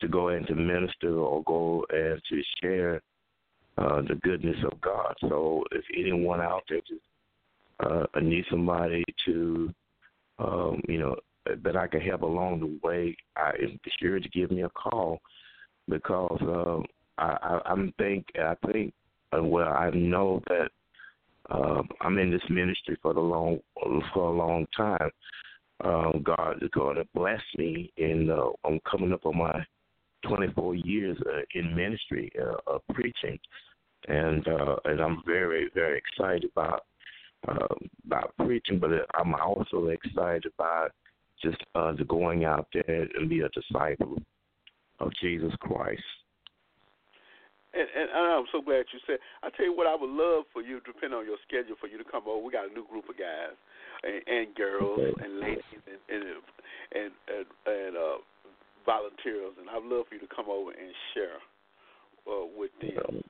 [0.00, 3.00] to go and to minister or go and to share
[3.78, 5.14] uh, the goodness of God.
[5.20, 7.00] So if anyone out there just
[7.80, 9.72] uh, needs somebody to,
[10.38, 11.16] um, you know,
[11.62, 15.20] that I can help along the way, I be sure to give me a call
[15.88, 16.84] because um,
[17.18, 18.92] I, I, I'm think I think
[19.42, 20.70] well I know that
[21.50, 23.58] um, I'm in this ministry for the long
[24.12, 25.10] for a long time.
[25.84, 29.64] Um, God is going to bless me, and uh, I'm coming up on my
[30.26, 33.38] 24 years uh, in ministry uh, of preaching,
[34.08, 36.84] and uh, and I'm very very excited about
[37.48, 37.74] uh,
[38.06, 40.92] about preaching, but I'm also excited about
[41.42, 44.16] just uh, the going out there and be a disciple
[45.00, 46.02] of Jesus Christ.
[47.74, 49.18] And, and I'm so glad you said.
[49.42, 51.98] I tell you what, I would love for you, depending on your schedule, for you
[51.98, 52.38] to come over.
[52.38, 53.58] We got a new group of guys
[54.06, 55.24] and, and girls okay.
[55.24, 56.22] and ladies and and
[56.94, 58.18] and, and, and uh,
[58.86, 61.42] volunteers, and I'd love for you to come over and share
[62.30, 63.22] uh, with them.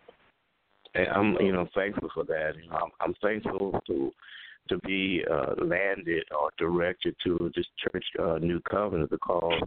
[0.95, 2.53] And I'm, you know, thankful for that.
[2.63, 4.13] You know, I'm, I'm thankful to
[4.69, 9.61] to be uh, landed or directed to this church, uh, New Covenant, because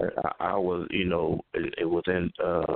[0.00, 2.74] I, I was, you know, it, it was in uh,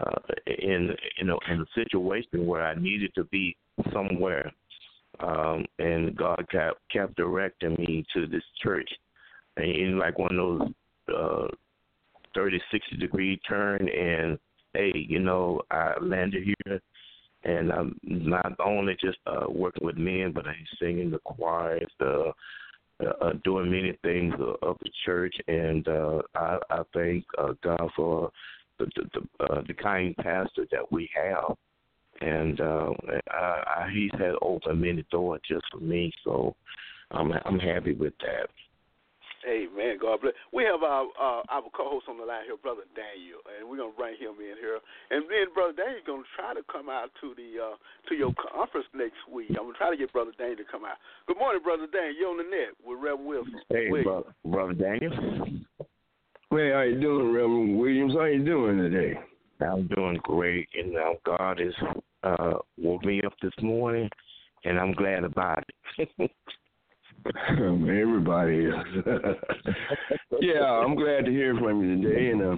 [0.00, 3.56] uh, in you know in a situation where I needed to be
[3.92, 4.52] somewhere,
[5.20, 8.90] um, and God kept kept directing me to this church,
[9.56, 10.68] and in like one of those
[11.16, 11.48] uh,
[12.34, 14.38] 30, 60 degree turn, and
[14.74, 16.80] hey, you know, I landed here
[17.44, 22.32] and I'm not only just uh, working with men, but I'm singing the choirs, the
[23.04, 27.90] uh, uh, doing many things of the church, and uh, I, I thank uh, God
[27.94, 28.30] for
[28.78, 31.56] the the, the, uh, the kind pastor that we have,
[32.20, 32.90] and uh,
[33.30, 36.54] I, I, he's had opened many doors just for me, so
[37.10, 38.48] I'm I'm happy with that.
[39.46, 39.98] Amen.
[40.02, 40.34] God bless.
[40.52, 43.94] We have our uh, our co-host on the line here, Brother Daniel, and we're gonna
[43.94, 44.82] bring him in here.
[45.10, 47.76] And then Brother Daniel's gonna try to come out to the uh,
[48.10, 49.54] to your conference next week.
[49.54, 50.98] I'm gonna try to get Brother Daniel to come out.
[51.28, 52.18] Good morning, Brother Daniel.
[52.18, 53.60] You're on the net with Reverend Wilson.
[53.70, 55.14] Hey, brother, brother Daniel.
[56.56, 58.14] Hey, how you doing, Reverend Williams?
[58.14, 59.20] How you doing today?
[59.60, 61.74] I'm doing great, and now God has
[62.22, 64.08] uh, woke me up this morning,
[64.64, 65.62] and I'm glad about
[65.98, 66.08] it.
[67.50, 68.74] Everybody is.
[70.40, 72.56] yeah, I'm glad to hear from you today, and uh,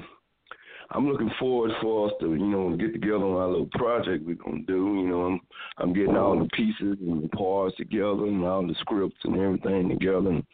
[0.92, 4.36] I'm looking forward for us to, you know, get together on our little project we're
[4.36, 4.94] gonna do.
[5.00, 5.40] You know, I'm
[5.78, 9.88] I'm getting all the pieces and the parts together and all the scripts and everything
[9.88, 10.28] together.
[10.28, 10.44] And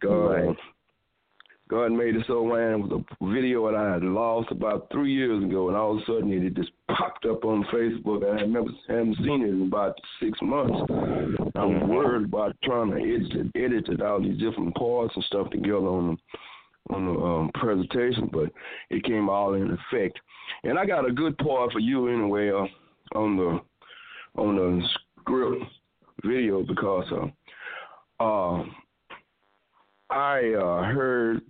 [0.00, 0.56] God, Right.
[1.68, 5.12] God made it so man it was a video that I had lost about three
[5.12, 8.28] years ago, and all of a sudden it just popped up on Facebook.
[8.28, 10.78] and I never haven't seen it in about six months.
[11.56, 15.50] I'm worried about trying to edit it, edit it all these different parts and stuff
[15.50, 18.50] together on the on the um, presentation, but
[18.90, 20.20] it came all in effect.
[20.62, 23.60] And I got a good part for you anyway uh, on the
[24.40, 24.86] on the
[25.20, 25.64] script
[26.24, 28.64] video because uh, uh,
[30.10, 31.42] I uh, heard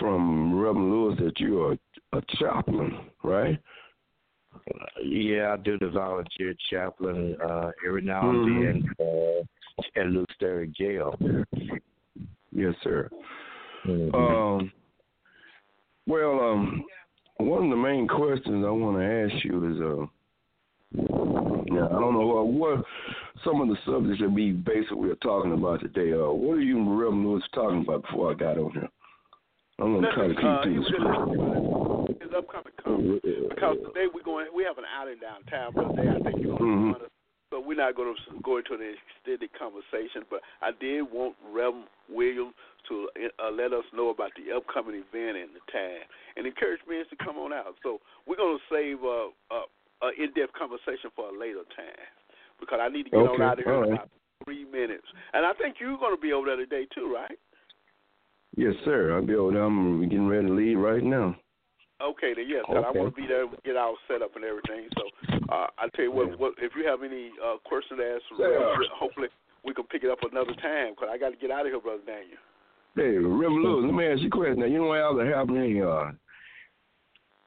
[0.00, 1.78] from Reverend Lewis that you're a,
[2.16, 3.58] a chaplain, right?
[5.04, 10.72] Yeah, I do the volunteer chaplain uh, every now and then uh, at Lew Sterrett
[10.72, 11.14] Jail.
[12.52, 13.10] Yes, sir.
[13.86, 14.14] Mhm.
[14.14, 14.72] Um,
[16.06, 16.84] well, um,
[17.38, 20.06] one of the main questions I want to ask you is, uh,
[21.68, 22.84] now, I don't know uh, what
[23.44, 26.12] some of the subjects that we basically are talking about today.
[26.12, 28.88] Uh, what are you and Reverend Lewis talking about before I got on here?
[29.78, 31.16] I'm gonna try to keep uh, to he the was just script.
[31.16, 33.20] talking about his upcoming conference.
[33.22, 36.08] Because today we're going, we have an outing downtown, Brother Day.
[36.08, 36.98] I think you're going Mhm.
[36.98, 37.10] to us.
[37.52, 41.86] So we're not going to go into an extended conversation, but I did want Reverend
[42.10, 42.54] Williams
[42.88, 43.08] to
[43.38, 46.02] uh, let us know about the upcoming event and the time,
[46.36, 47.76] and encourage men to come on out.
[47.84, 49.62] So we're going to save uh, uh,
[50.02, 52.02] an in-depth conversation for a later time
[52.58, 54.10] because I need to get on out of here in about
[54.44, 55.06] three minutes.
[55.32, 57.38] And I think you're going to be over there today too, right?
[58.56, 59.14] Yes, sir.
[59.14, 59.62] I'll be over there.
[59.62, 61.36] I'm getting ready to leave right now.
[62.02, 64.88] Okay, then yes, and I want to be there, get all set up and everything.
[64.96, 68.22] So uh, I tell you what, what, if you have any uh, questions to ask,
[68.38, 68.76] Yeah.
[68.92, 69.28] hopefully
[69.64, 71.80] we can pick it up another time because I got to get out of here,
[71.80, 72.36] brother Daniel.
[72.96, 74.60] Hey, Lewis, let me ask you a question.
[74.60, 75.82] Now, you know what else happened?
[75.82, 76.12] Uh,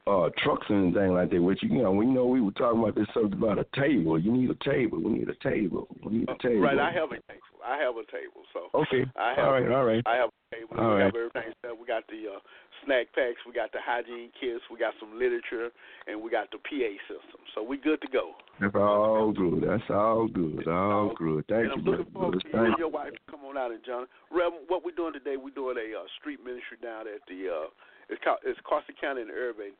[0.07, 1.41] uh trucks and anything like that.
[1.41, 4.19] Which you know, we know we were talking about this subject about a table.
[4.19, 5.01] You need a table.
[5.01, 5.87] We need a table.
[6.03, 6.61] We need a table.
[6.61, 7.49] Right, I have a table.
[7.65, 8.41] I have a table.
[8.53, 9.05] So okay.
[9.15, 10.03] I have, all right, all right.
[10.05, 10.75] I have a table.
[10.79, 11.05] All we right.
[11.05, 11.77] have everything set.
[11.77, 12.39] We got the uh,
[12.85, 13.43] snack packs.
[13.45, 14.63] We got the hygiene kits.
[14.71, 15.69] We got some literature,
[16.07, 17.41] and we got the PA system.
[17.53, 18.33] So we good to go.
[18.59, 19.63] That's all good.
[19.67, 20.67] That's all good.
[20.67, 21.45] All good.
[21.47, 22.39] Thank and you, I'm looking brother.
[22.39, 24.07] forward to you and your wife to come on out and John.
[24.31, 27.67] Rev, what we're doing today, we're doing a uh, street ministry down at the uh,
[28.10, 29.78] it's called it's Carson County in Irving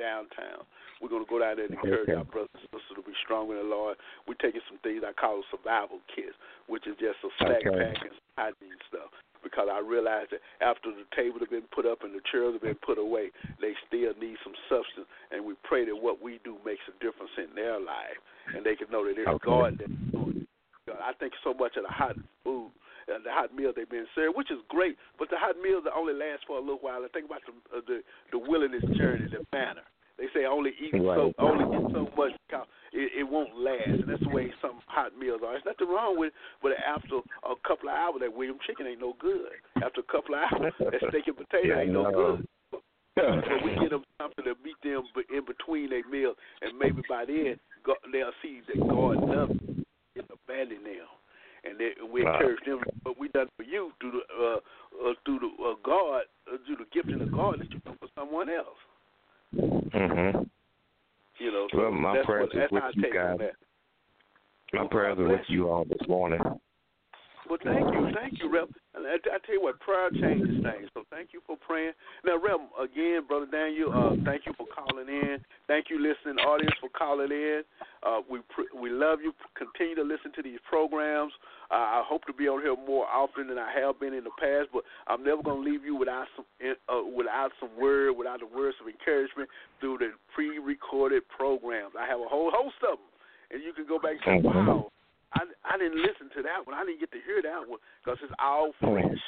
[0.00, 0.64] downtown.
[1.00, 2.18] We're gonna go down there and encourage Okay.
[2.18, 3.96] our brothers and sisters to be strong in the Lord.
[4.26, 6.34] We're taking some things I call survival kits,
[6.66, 7.78] which is just a snack Okay.
[7.78, 9.12] pack and hygiene stuff.
[9.42, 12.62] Because I realized that after the table have been put up and the chairs have
[12.66, 13.30] been put away,
[13.62, 17.30] they still need some substance, and we pray that what we do makes a difference
[17.38, 18.18] in their life,
[18.54, 19.46] and they can know that it's Okay.
[19.46, 20.48] God that's doing it.
[20.90, 22.72] I think so much of the hot food
[23.08, 25.92] and the hot meals they've been served, which is great, but the hot meals that
[25.96, 27.02] only last for a little while.
[27.02, 28.00] And think about the uh, the,
[28.32, 29.82] the wilderness journey, the manna.
[30.18, 34.08] They say only eat so only eat so much because it, it won't last, and
[34.08, 35.52] that's the way some hot meals are.
[35.54, 39.00] There's nothing wrong with, it, but after a couple of hours, that William chicken ain't
[39.00, 39.54] no good.
[39.78, 42.10] After a couple of hours, that steak and potato Yeah, ain't no no.
[42.10, 42.82] good.
[43.14, 43.38] Yeah.
[43.46, 47.24] But we get them something to meet them in between their meals, and maybe by
[47.24, 47.54] then
[47.86, 49.86] go, they'll see that God loves them
[50.18, 51.06] and abandon them,
[51.64, 52.80] and they, we encourage them.
[53.02, 56.76] What we done for you through the uh, uh, through the uh, God, uh, through
[56.76, 58.78] the gifting of God that you do for someone else.
[59.54, 60.48] Mhm.
[61.38, 63.38] You know, so Well, my that's prayers what, is with you guys.
[63.38, 63.54] that.
[64.72, 66.40] My prayers are with you all this morning.
[67.48, 68.68] Well, thank you, thank you, Rep.
[68.94, 70.88] And I, I tell you what, prayer changes things.
[70.92, 71.92] So thank you for praying.
[72.24, 75.38] Now, Rep, again, brother Daniel, uh, thank you for calling in.
[75.66, 77.62] Thank you, listening audience, for calling in.
[78.02, 79.32] Uh, we pr- we love you.
[79.56, 81.32] Continue to listen to these programs.
[81.70, 84.34] Uh, I hope to be on here more often than I have been in the
[84.38, 84.68] past.
[84.72, 88.46] But I'm never going to leave you without some uh, without some word, without the
[88.46, 89.48] words of encouragement
[89.80, 91.94] through the pre-recorded programs.
[91.98, 93.08] I have a whole host of them,
[93.50, 94.48] and you can go back and say.
[94.48, 94.90] "Wow."
[95.34, 96.74] I I didn't listen to that one.
[96.74, 99.20] I didn't get to hear that one because it's all French.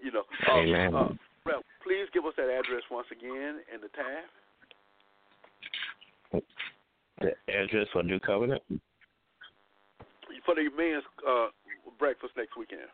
[0.00, 0.24] You know.
[0.48, 0.94] Uh, Amen.
[0.94, 1.14] Uh,
[1.44, 4.24] well, please give us that address once again and the time.
[7.20, 8.62] The address for New Covenant
[10.48, 11.48] for the men's uh,
[11.98, 12.88] breakfast next weekend.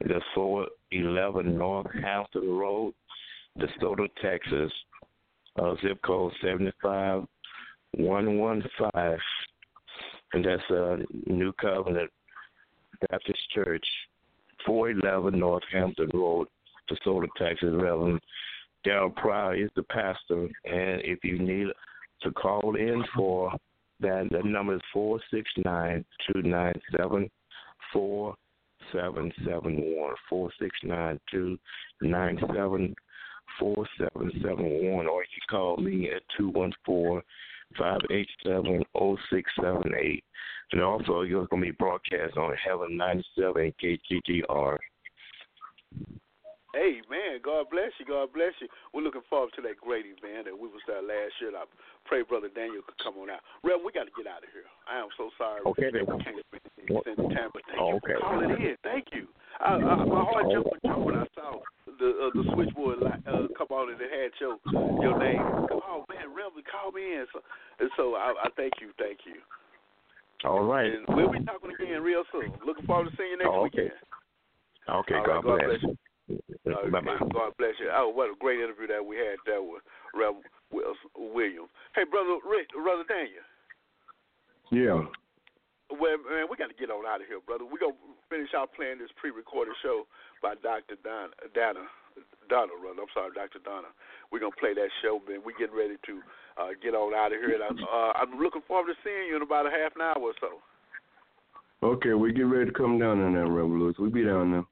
[0.00, 2.94] It is 411 North Hampton Road,
[3.58, 4.72] DeSoto, Texas.
[5.60, 9.18] Uh, zip code 75115.
[10.32, 12.10] And that's uh New Covenant
[13.10, 13.86] Baptist Church,
[14.64, 16.48] four eleven Northampton Road,
[16.90, 17.70] DeSoto, Texas.
[17.72, 18.20] Reverend
[18.86, 21.68] Daryl Pryor is the pastor and if you need
[22.22, 23.52] to call in for
[24.00, 27.30] that the number is four six nine two nine seven
[27.92, 28.34] four
[28.92, 31.58] seven seven one four six nine two
[32.00, 32.94] nine seven
[33.58, 37.22] four seven seven one or you can call me at two one four
[37.78, 40.24] five eight seven oh six seven eight.
[40.72, 44.76] And also you're gonna be broadcast on Heaven ninety seven KGGR.
[46.72, 48.06] Hey man, God bless you.
[48.06, 48.68] God bless you.
[48.94, 51.52] We're looking forward to that great event that we was there last year.
[51.52, 51.64] I
[52.06, 53.44] pray Brother Daniel could come on out.
[53.62, 54.64] Rev, we got to get out of here.
[54.88, 55.60] I am so sorry.
[55.68, 56.08] Okay, then.
[56.08, 58.16] we can't spend any time, but thank Oh, you okay.
[58.16, 58.76] for calling in.
[58.82, 59.28] Thank you.
[59.60, 61.60] I, I, my heart jumped when I saw
[61.98, 64.56] the uh, the switchboard li- uh, come on and it had your
[65.02, 65.40] your name.
[65.72, 67.26] Oh man, Rev, call me in.
[67.32, 67.40] So,
[67.80, 69.34] and so I, I thank you, thank you.
[70.44, 70.86] All right.
[70.90, 72.50] And we'll be talking again real soon.
[72.66, 73.90] Looking forward to seeing you next Oh, okay.
[73.90, 74.00] weekend.
[74.90, 75.78] Okay, All right, God, God bless.
[75.78, 75.96] bless you.
[76.66, 77.18] Okay, Bye bye.
[77.32, 77.86] God bless you.
[77.94, 79.82] Oh, what a great interview that we had there with
[80.14, 80.34] Rev
[81.14, 81.70] Williams.
[81.94, 83.46] Hey, brother Rick, brother Daniel.
[84.72, 85.06] Yeah.
[85.92, 87.68] Well, man, we got to get on out of here, brother.
[87.68, 90.08] We're going to finish out playing this pre-recorded show
[90.42, 90.98] by Dr.
[91.06, 91.86] Donna, Donna,
[92.50, 93.06] Donna, brother.
[93.06, 93.62] I'm sorry, Dr.
[93.64, 93.88] Donna.
[94.28, 95.40] We're going to play that show, man.
[95.46, 96.14] We're getting ready to
[96.58, 97.54] uh, get on out of here.
[97.54, 100.20] And I, uh, I'm looking forward to seeing you in about a half an hour
[100.20, 100.58] or so.
[101.82, 103.96] Okay, we get ready to come down on that, Reverend Lewis.
[103.98, 104.66] We be down there.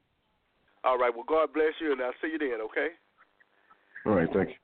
[0.85, 2.95] All right, well, God bless you, and I'll see you then, okay?
[4.07, 4.61] All right, thank you.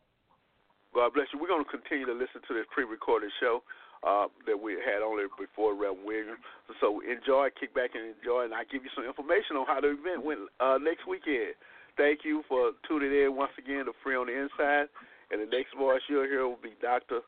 [0.94, 1.38] God bless you.
[1.38, 3.60] We're going to continue to listen to this pre-recorded show
[4.02, 6.42] uh, that we had on there before Reverend Williams.
[6.80, 9.94] So enjoy, kick back and enjoy, and I'll give you some information on how the
[9.94, 11.54] event went uh, next weekend.
[11.96, 14.88] Thank you for tuning in once again to Free on the Inside.
[15.30, 17.20] And the next voice you'll hear will be Dr.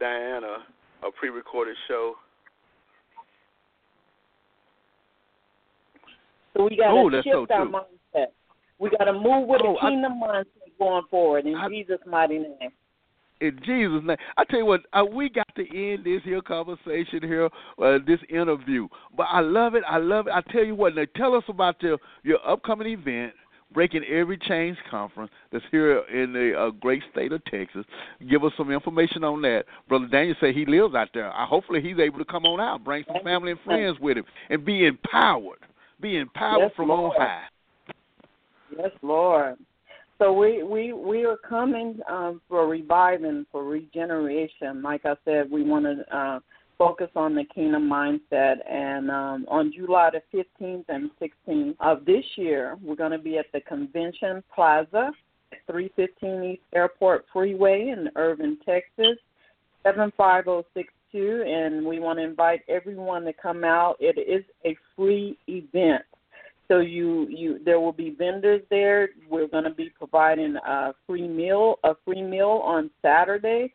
[0.00, 0.64] Diana,
[1.06, 2.14] a pre-recorded show.
[6.56, 8.26] So we got to that's shift so our mindset.
[8.78, 12.00] We got to move with Oh, a I- kingdom mindset going forward in I- Jesus'
[12.06, 12.70] mighty name.
[13.40, 14.16] In Jesus' name.
[14.36, 17.48] I tell you what, uh, we got to end this here conversation here,
[17.82, 18.88] uh, this interview.
[19.16, 19.84] But I love it.
[19.88, 20.32] I love it.
[20.32, 20.94] I tell you what.
[20.94, 23.34] Now tell us about your your upcoming event.
[23.72, 27.84] Breaking Every Chains Conference that's here in the uh, great state of Texas.
[28.30, 29.64] Give us some information on that.
[29.88, 31.32] Brother Daniel said he lives out there.
[31.32, 34.26] I, hopefully he's able to come on out, bring some family and friends with him,
[34.48, 35.58] and be empowered.
[36.00, 37.16] Be empowered yes, from Lord.
[37.16, 37.42] on high.
[38.78, 39.56] Yes, Lord.
[40.24, 44.80] So we we we are coming um, for reviving, for regeneration.
[44.80, 46.40] Like I said, we want to uh,
[46.78, 48.54] focus on the kingdom mindset.
[48.66, 50.22] And um, on July the
[50.62, 55.12] 15th and 16th of this year, we're going to be at the Convention Plaza,
[55.66, 59.18] 315 East Airport Freeway in Irving, Texas,
[59.82, 61.44] 75062.
[61.46, 63.96] And we want to invite everyone to come out.
[64.00, 66.02] It is a free event.
[66.68, 69.10] So you you there will be vendors there.
[69.28, 73.72] We're going to be providing a free meal a free meal on Saturday,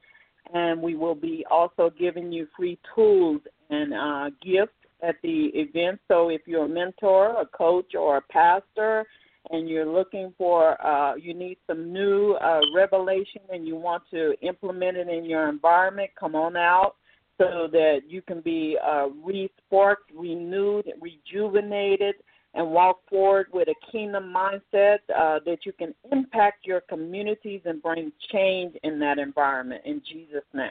[0.53, 4.73] and we will be also giving you free tools and uh, gifts
[5.03, 5.99] at the event.
[6.07, 9.05] So if you're a mentor, a coach, or a pastor,
[9.51, 14.33] and you're looking for uh, you need some new uh, revelation and you want to
[14.41, 16.95] implement it in your environment, come on out
[17.37, 22.15] so that you can be uh, re-sparked, renewed, rejuvenated
[22.53, 27.81] and walk forward with a kingdom mindset uh, that you can impact your communities and
[27.81, 30.69] bring change in that environment in Jesus' name.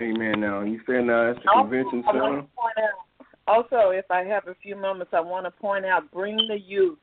[0.00, 0.40] Amen.
[0.40, 2.20] Now you said now that's the Also, convention center.
[2.20, 6.10] to point out, also, if I have a few moments, I want to point out:
[6.12, 6.98] bring the youth,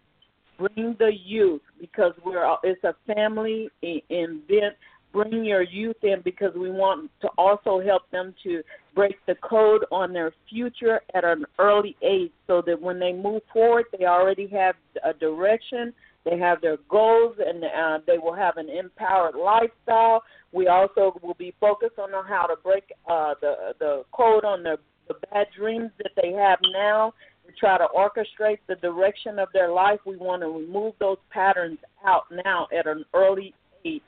[0.57, 4.75] bring the youth, because we're it's a family event.
[5.11, 8.61] Bring your youth in because we want to also help them to
[8.93, 13.41] break the code on their future at an early age, so that when they move
[13.51, 15.93] forward, they already have a direction.
[16.25, 20.23] They have their goals, and uh, they will have an empowered lifestyle.
[20.51, 24.77] We also will be focused on how to break uh, the the code on the
[25.07, 27.13] the bad dreams that they have now
[27.47, 29.99] to try to orchestrate the direction of their life.
[30.05, 33.53] We want to remove those patterns out now at an early
[33.85, 34.03] age.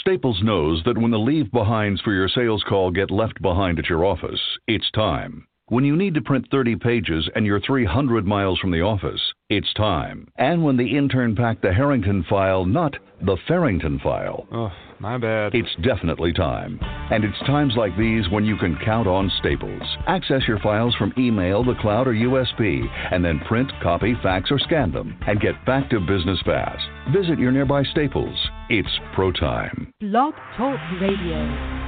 [0.05, 3.87] Staples knows that when the leave behinds for your sales call get left behind at
[3.87, 5.47] your office, it's time.
[5.69, 9.73] When you need to print 30 pages and you're 300 miles from the office, it's
[9.75, 10.27] time.
[10.37, 15.55] And when the intern packed the Harrington file, not the Farrington file, Oh, my bad.
[15.55, 16.79] it's definitely time.
[17.11, 19.81] And it's times like these when you can count on Staples.
[20.05, 24.59] Access your files from email, the cloud, or USB, and then print, copy, fax, or
[24.59, 26.83] scan them, and get back to business fast.
[27.15, 28.37] Visit your nearby Staples.
[28.69, 29.93] It's pro time.
[30.01, 31.82] Blog Talk Radio.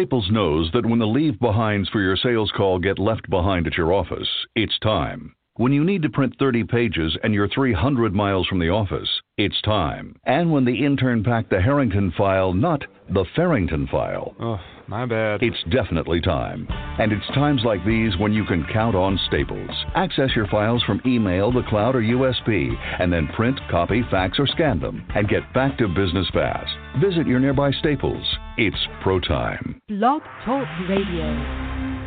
[0.00, 3.76] Staples knows that when the leave behinds for your sales call get left behind at
[3.76, 5.34] your office, it's time.
[5.60, 9.60] When you need to print 30 pages and you're 300 miles from the office, it's
[9.60, 10.16] time.
[10.24, 12.80] And when the intern packed the Harrington file, not
[13.10, 15.42] the Farrington file, Oh, my bad.
[15.42, 16.66] it's definitely time.
[16.98, 19.68] And it's times like these when you can count on Staples.
[19.96, 24.46] Access your files from email, the cloud, or USB, and then print, copy, fax, or
[24.46, 26.72] scan them, and get back to business fast.
[27.04, 28.24] Visit your nearby Staples.
[28.56, 29.78] It's pro time.
[29.90, 31.99] Blog Talk Radio.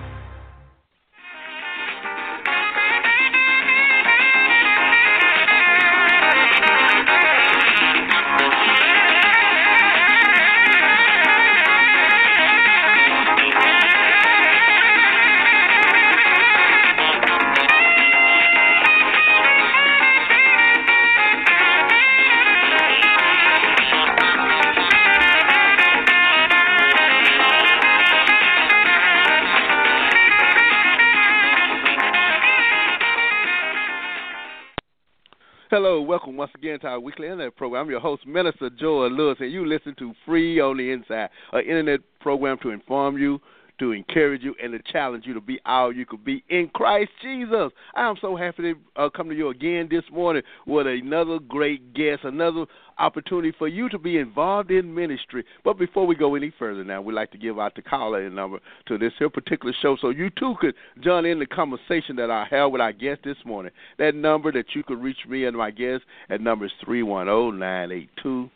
[35.75, 37.85] Hello, welcome once again to our weekly internet program.
[37.85, 41.61] I'm your host, Minister Joel Lewis, and you listen to Free on the Inside, an
[41.61, 43.41] internet program to inform you,
[43.79, 47.11] to encourage you, and to challenge you to be all you could be in Christ
[47.21, 47.71] Jesus.
[47.95, 51.93] I am so happy to uh, come to you again this morning with another great
[51.93, 52.65] guest, another
[52.99, 55.43] opportunity for you to be involved in ministry.
[55.63, 58.59] But before we go any further now, we'd like to give out the caller number
[58.87, 62.45] to this here particular show so you too could join in the conversation that I
[62.49, 63.71] had with our guest this morning.
[63.97, 68.49] That number that you could reach me and my guest at number is 310 982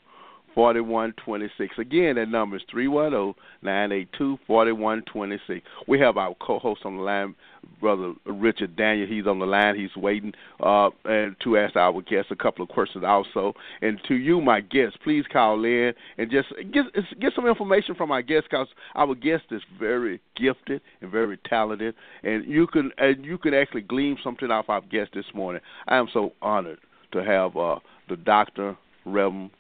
[0.58, 1.78] 4126.
[1.78, 5.64] Again, that number is 310 982 4126.
[5.88, 7.36] We have our co host on the line,
[7.80, 9.08] Brother Richard Daniel.
[9.08, 9.76] He's on the line.
[9.76, 13.54] He's waiting uh, and to ask our guest a couple of questions also.
[13.84, 16.86] And to you, my guest, please call in and just get,
[17.22, 21.94] get some information from our guest because our guest is very gifted and very talented.
[22.24, 25.62] And you can, and you can actually glean something off our guest this morning.
[25.88, 26.80] I am so honored
[27.12, 27.78] to have uh,
[28.10, 28.76] the Dr.
[29.06, 29.52] Reverend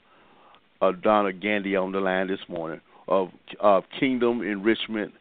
[0.81, 5.13] uh, Donna Gandy on the line this morning of of Kingdom Enrichment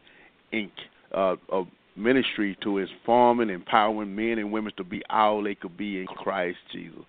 [0.53, 0.71] Inc.
[1.13, 1.67] Uh, of
[1.97, 6.05] ministry to inform and empowering men and women to be all they could be in
[6.07, 6.99] Christ Jesus.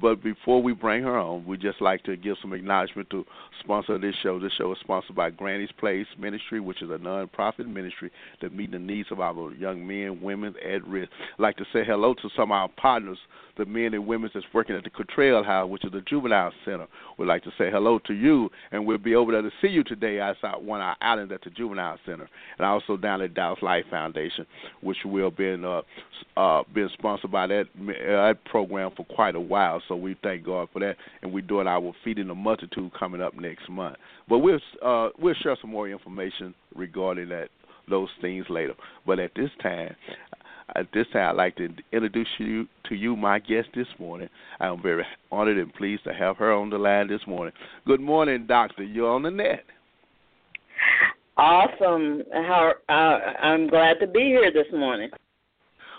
[0.00, 3.24] But before we bring her on, we'd just like to give some acknowledgement to
[3.60, 4.38] sponsor this show.
[4.38, 8.70] This show is sponsored by Granny's Place Ministry, which is a non-profit ministry that meet
[8.70, 11.10] the needs of our young men, women at risk.
[11.38, 13.18] I'd like to say hello to some of our partners
[13.56, 16.86] the men and women that's working at the Cottrell House, which is the juvenile center.
[17.18, 19.82] We'd like to say hello to you, and we'll be over there to see you
[19.82, 22.28] today outside one of our islands at the juvenile center,
[22.58, 24.35] and also down at Dallas Life Foundation,
[24.82, 25.82] which will be uh,
[26.36, 29.82] uh, been sponsored by that uh, that program for quite a while.
[29.88, 33.34] So we thank God for that, and we're doing our feeding the multitude coming up
[33.34, 33.96] next month.
[34.28, 37.48] But we'll uh, we'll share some more information regarding that
[37.88, 38.74] those things later.
[39.06, 39.94] But at this time,
[40.74, 44.28] at this time, I'd like to introduce you to you, my guest this morning.
[44.58, 47.54] I am very honored and pleased to have her on the line this morning.
[47.86, 48.82] Good morning, Doctor.
[48.82, 49.64] You're on the net.
[51.36, 52.22] Awesome.
[52.32, 55.10] How uh, I'm glad to be here this morning.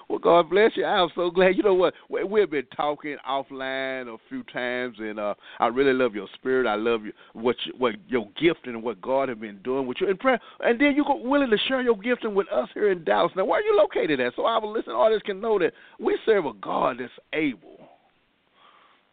[0.10, 0.86] Well, God bless you.
[0.86, 1.58] I'm so glad.
[1.58, 1.94] You know what?
[2.10, 6.66] We've been talking offline a few times, and uh, I really love your spirit.
[6.66, 9.98] I love you, what you, what your gift and what God has been doing with
[10.00, 10.40] you in prayer.
[10.62, 13.34] And then you're willing to share your gifting with us here in Dallas.
[13.36, 14.34] Now, where are you located at?
[14.38, 17.78] So our listening audience can know that we serve a God that's able.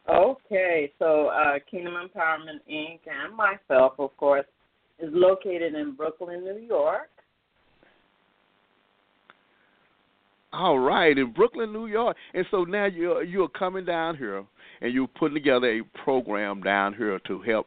[0.09, 3.01] Okay, so uh, Kingdom Empowerment Inc.
[3.07, 4.45] and myself, of course,
[4.99, 7.09] is located in Brooklyn, New York.
[10.53, 14.45] All right, in Brooklyn, New York, and so now you're you're coming down here,
[14.81, 17.67] and you're putting together a program down here to help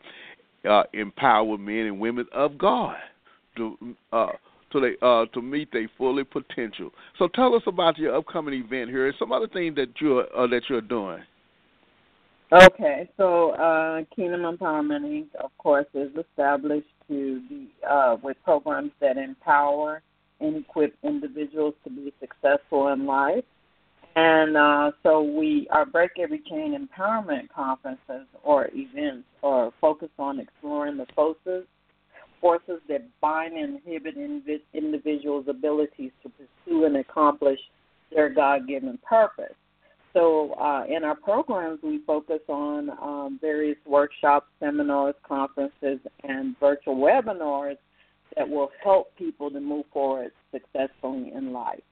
[0.68, 2.96] uh, empower men and women of God
[3.58, 3.78] to
[4.14, 4.30] uh,
[4.72, 6.92] to they uh, to meet their fully potential.
[7.20, 10.48] So tell us about your upcoming event here and some other things that you're uh,
[10.48, 11.20] that you're doing.
[12.54, 15.36] Okay, so uh, Kingdom Empowerment Inc.
[15.44, 20.02] of course is established to be uh, with programs that empower
[20.40, 23.44] and equip individuals to be successful in life.
[24.16, 30.40] And uh, so we our Break Every Chain Empowerment conferences or events are focused on
[30.40, 31.66] exploring the forces
[32.42, 34.16] forces that bind and inhibit
[34.74, 37.60] individuals' abilities to pursue and accomplish
[38.14, 39.56] their God-given purpose.
[40.18, 46.96] So, uh, in our programs, we focus on um, various workshops, seminars, conferences, and virtual
[46.96, 47.78] webinars
[48.36, 51.84] that will help people to move forward successfully in life.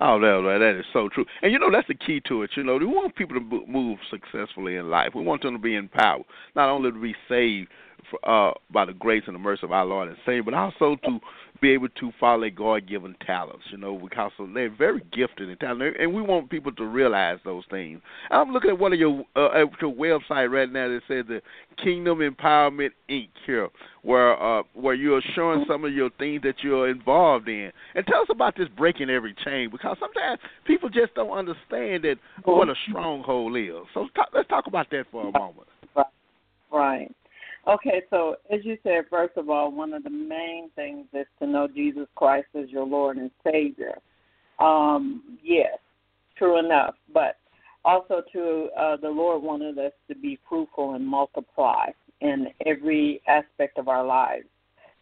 [0.00, 2.50] Oh, that that is so true, and you know that's the key to it.
[2.56, 5.12] You know, we want people to move successfully in life.
[5.14, 6.24] We want them to be empowered,
[6.56, 7.68] not only to be saved
[8.10, 10.96] for, uh, by the grace and the mercy of our Lord and Savior, but also
[11.04, 11.20] to
[11.60, 13.64] be able to follow their God-given talents.
[13.70, 17.64] You know, because they're very gifted and talented, and we want people to realize those
[17.70, 18.00] things.
[18.30, 21.40] I'm looking at one of your uh, at your website right now that says the
[21.82, 23.28] Kingdom Empowerment Inc.
[23.46, 23.68] here,
[24.02, 28.20] where uh, where you're showing some of your things that you're involved in, and tell
[28.20, 32.74] us about this breaking every chain because sometimes people just don't understand that what a
[32.88, 33.72] stronghold is.
[33.94, 35.68] So talk, let's talk about that for a moment.
[36.72, 37.14] Right.
[37.68, 41.46] Okay, so as you said, first of all, one of the main things is to
[41.46, 43.98] know Jesus Christ as your Lord and Savior.
[44.60, 45.76] Um, yes,
[46.38, 47.38] true enough, but
[47.84, 51.86] also to uh, the Lord wanted us to be fruitful and multiply
[52.20, 54.46] in every aspect of our lives.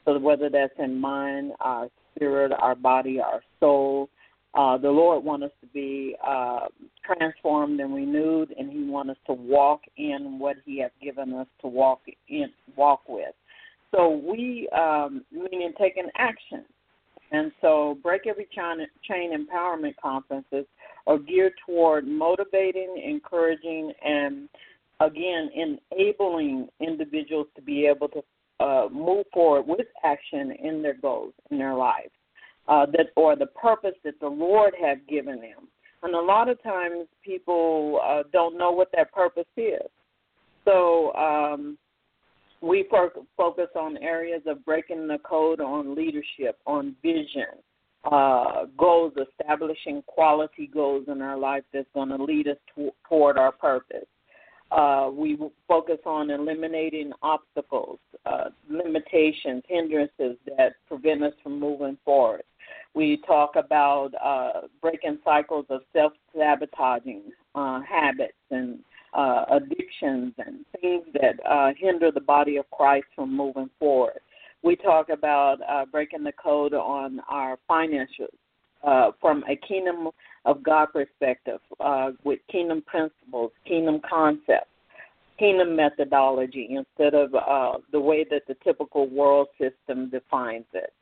[0.06, 4.08] So whether that's in mind, our spirit, our body, our soul,
[4.54, 6.66] uh, the Lord wants us to be uh,
[7.04, 11.46] transformed and renewed, and He wants us to walk in what He has given us
[11.60, 13.34] to walk in, walk with.
[13.94, 16.64] So we, um, meaning taking action.
[17.30, 20.66] And so, Break Every Chain, chain Empowerment Conferences
[21.06, 24.48] are geared toward motivating, encouraging, and
[25.00, 28.22] again enabling individuals to be able to
[28.60, 32.12] uh, move forward with action in their goals in their lives,
[32.68, 35.68] uh, that or the purpose that the Lord has given them.
[36.04, 39.88] And a lot of times people uh, don't know what that purpose is.
[40.66, 41.78] So um,
[42.60, 42.86] we
[43.36, 47.56] focus on areas of breaking the code on leadership, on vision,
[48.04, 53.38] uh, goals, establishing quality goals in our life that's going to lead us to, toward
[53.38, 54.06] our purpose.
[54.70, 55.38] Uh, we
[55.68, 62.42] focus on eliminating obstacles, uh, limitations, hindrances that prevent us from moving forward.
[62.94, 67.22] We talk about uh, breaking cycles of self sabotaging
[67.54, 68.78] uh, habits and
[69.12, 74.20] uh, addictions and things that uh, hinder the body of Christ from moving forward.
[74.62, 78.32] We talk about uh, breaking the code on our finances
[78.82, 80.08] uh, from a kingdom
[80.44, 84.68] of God perspective uh, with kingdom principles, kingdom concepts,
[85.38, 90.92] kingdom methodology instead of uh, the way that the typical world system defines it.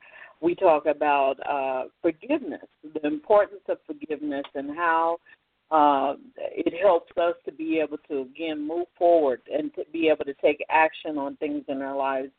[0.43, 2.67] We talk about uh, forgiveness,
[3.01, 5.17] the importance of forgiveness, and how
[5.71, 10.25] uh, it helps us to be able to again move forward and to be able
[10.25, 12.29] to take action on things in our lives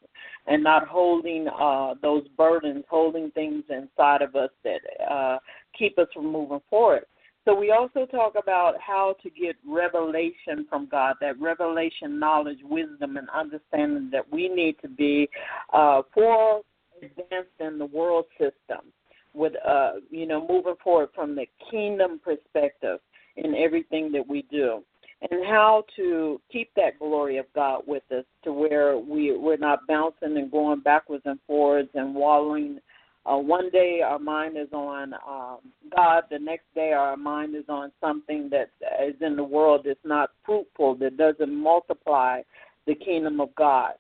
[0.46, 4.80] and not holding uh, those burdens, holding things inside of us that
[5.10, 5.38] uh,
[5.76, 7.06] keep us from moving forward.
[7.46, 13.16] So we also talk about how to get revelation from God, that revelation, knowledge, wisdom,
[13.16, 15.26] and understanding that we need to be
[15.72, 16.60] uh, for
[17.02, 18.92] advanced in the world system
[19.34, 23.00] with uh you know moving forward from the kingdom perspective
[23.36, 24.82] in everything that we do
[25.30, 29.86] and how to keep that glory of God with us to where we we're not
[29.86, 32.78] bouncing and going backwards and forwards and wallowing.
[33.26, 35.58] Uh, one day our mind is on um,
[35.96, 38.70] God, the next day our mind is on something that
[39.02, 42.42] is in the world that's not fruitful, that doesn't multiply
[42.86, 43.92] the kingdom of God.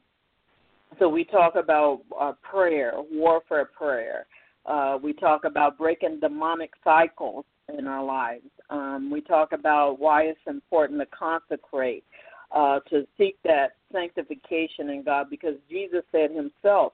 [0.98, 4.26] So we talk about uh, prayer, warfare prayer.
[4.66, 7.44] Uh, we talk about breaking demonic cycles
[7.76, 8.44] in our lives.
[8.70, 12.04] Um, we talk about why it's important to consecrate,
[12.52, 16.92] uh, to seek that sanctification in God, because Jesus said Himself,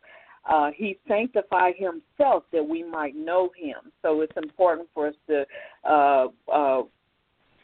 [0.48, 3.92] uh, He sanctified Himself that we might know Him.
[4.02, 5.46] So it's important for us to,
[5.88, 6.82] uh, uh,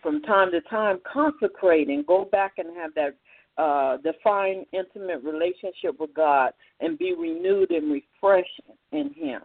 [0.02, 3.16] from time to time, consecrate and go back and have that
[3.58, 8.60] uh, defined, intimate relationship with God and be renewed and refreshed
[8.92, 9.42] in Him.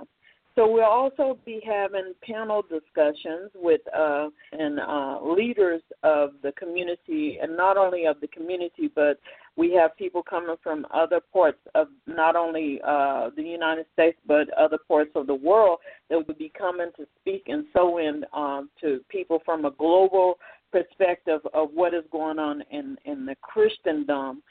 [0.55, 7.39] So we'll also be having panel discussions with uh, and uh, leaders of the community,
[7.41, 9.17] and not only of the community, but
[9.55, 14.49] we have people coming from other parts of not only uh, the United States but
[14.57, 18.69] other parts of the world that will be coming to speak and so in um,
[18.79, 20.35] to people from a global
[20.71, 24.41] perspective of what is going on in in the Christendom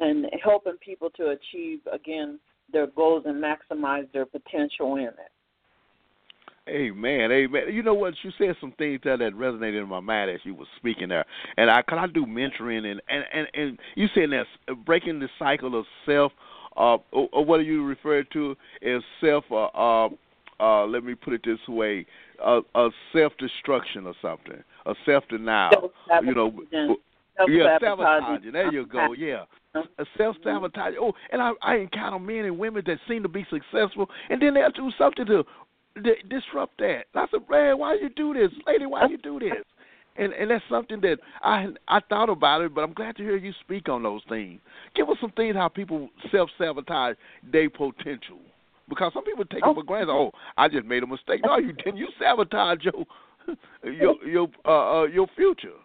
[0.00, 2.38] and helping people to achieve again
[2.72, 5.32] their goals and maximize their potential in it.
[6.68, 7.62] Amen, amen.
[7.72, 8.14] You know what?
[8.22, 11.24] You said some things there that resonated in my mind as you were speaking there,
[11.56, 14.46] and I, I do mentoring, and and and, and you said that
[14.84, 16.32] breaking the cycle of self,
[16.76, 18.56] uh, or, or what are you referring to
[18.86, 19.44] as self?
[19.50, 20.08] Uh, uh,
[20.60, 22.06] uh, let me put it this way:
[22.44, 25.90] uh, a self destruction or something, a self denial.
[26.22, 26.52] You know,
[27.48, 28.52] yeah, sabotaging.
[28.52, 29.12] There you go.
[29.12, 29.44] Yeah.
[29.74, 30.94] A self sabotage.
[31.00, 34.54] Oh, and I, I encounter men and women that seem to be successful, and then
[34.54, 35.44] they'll do something to
[36.02, 37.04] d- disrupt that.
[37.14, 38.86] I said, man, why you do this, lady?
[38.86, 39.52] Why you do this?
[40.16, 43.36] And and that's something that I I thought about it, but I'm glad to hear
[43.36, 44.60] you speak on those things.
[44.94, 47.16] Give us some things how people self sabotage
[47.50, 48.40] their potential.
[48.90, 49.70] Because some people take oh.
[49.70, 50.12] it for granted.
[50.12, 51.40] Oh, I just made a mistake.
[51.42, 51.96] No, you didn't.
[51.96, 53.06] You sabotage your
[53.84, 55.78] your your uh, uh your future.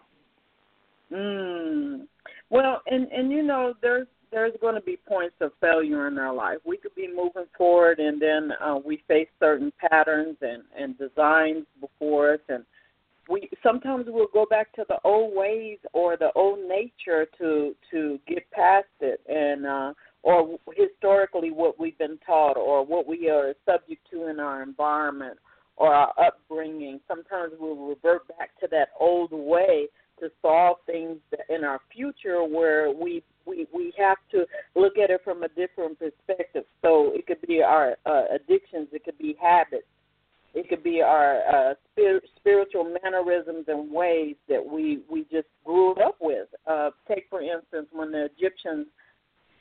[1.10, 2.06] Mm.
[2.50, 6.34] Well, and and you know, there's there's going to be points of failure in our
[6.34, 6.58] life.
[6.64, 11.64] We could be moving forward, and then uh, we face certain patterns and and designs
[11.80, 12.64] before us, and
[13.28, 18.18] we sometimes we'll go back to the old ways or the old nature to to
[18.26, 19.92] get past it, and uh,
[20.26, 25.38] or historically what we've been taught or what we are subject to in our environment
[25.76, 26.98] or our upbringing.
[27.06, 29.86] Sometimes we'll revert back to that old way
[30.18, 31.18] to solve things
[31.48, 35.96] in our future where we we we have to look at it from a different
[35.96, 36.64] perspective.
[36.82, 39.86] So it could be our uh, addictions, it could be habits,
[40.54, 45.92] it could be our uh, spir- spiritual mannerisms and ways that we we just grew
[46.02, 46.48] up with.
[46.66, 48.88] Uh, take for instance, when the Egyptians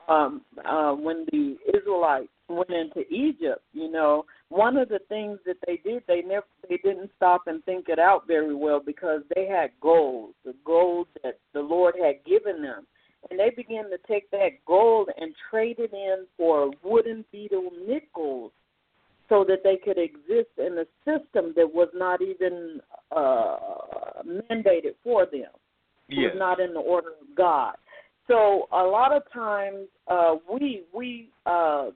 [0.08, 5.58] um, uh, when the Israelites went into Egypt, you know, one of the things that
[5.66, 9.48] they did, they never, they didn't stop and think it out very well because they
[9.48, 12.86] had gold, the gold that the Lord had given them,
[13.30, 18.52] and they began to take that gold and trade it in for wooden beetle nickels
[19.28, 22.80] so that they could exist in a system that was not even
[23.16, 23.58] uh,
[24.24, 25.50] mandated for them.
[26.08, 26.34] It Yes.
[26.34, 27.76] was not in the order of God.
[28.28, 31.90] So a lot of times uh, we we uh,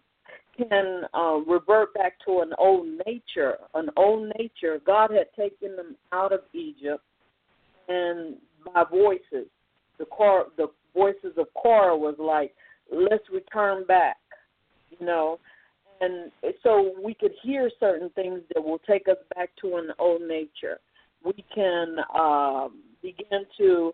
[0.58, 4.80] can uh, revert back to an old nature, an old nature.
[4.86, 7.04] God had taken them out of Egypt,
[7.88, 9.48] and by voices,
[9.98, 12.54] the cor- the voices of Korah was like,
[12.92, 14.18] "Let's return back,"
[14.92, 15.40] you know,
[16.02, 16.32] and
[16.64, 20.80] so we could hear certain things that will take us back to an old nature.
[21.24, 23.94] We can um, begin to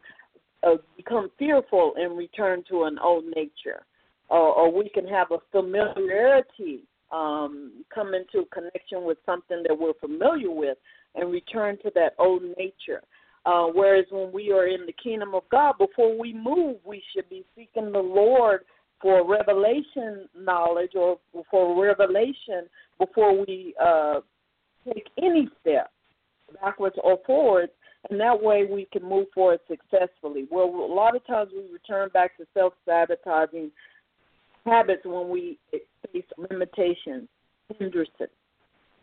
[0.65, 3.85] uh, become fearful and return to an old nature,
[4.29, 9.93] or, or we can have a familiarity um, come into connection with something that we're
[9.99, 10.77] familiar with
[11.13, 13.01] and return to that old nature.
[13.45, 17.29] Uh, whereas when we are in the kingdom of God, before we move, we should
[17.29, 18.61] be seeking the Lord
[19.01, 21.19] for revelation knowledge or
[21.51, 24.21] for revelation before we uh,
[24.85, 25.91] take any step
[26.61, 27.71] backwards or forwards,
[28.09, 30.47] and that way we can move forward successfully.
[30.49, 33.71] Well, a lot of times we return back to self sabotaging
[34.65, 37.27] habits when we face limitations,
[37.77, 38.29] hindrances,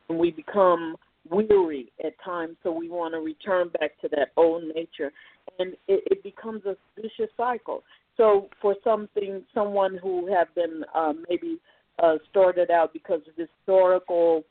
[0.09, 0.97] and we become
[1.31, 5.13] weary at times, so we want to return back to that old nature,
[5.59, 7.83] and it, it becomes a vicious cycle.
[8.17, 11.59] So, for something, someone who have been uh, maybe
[12.03, 14.45] uh, started out because of historical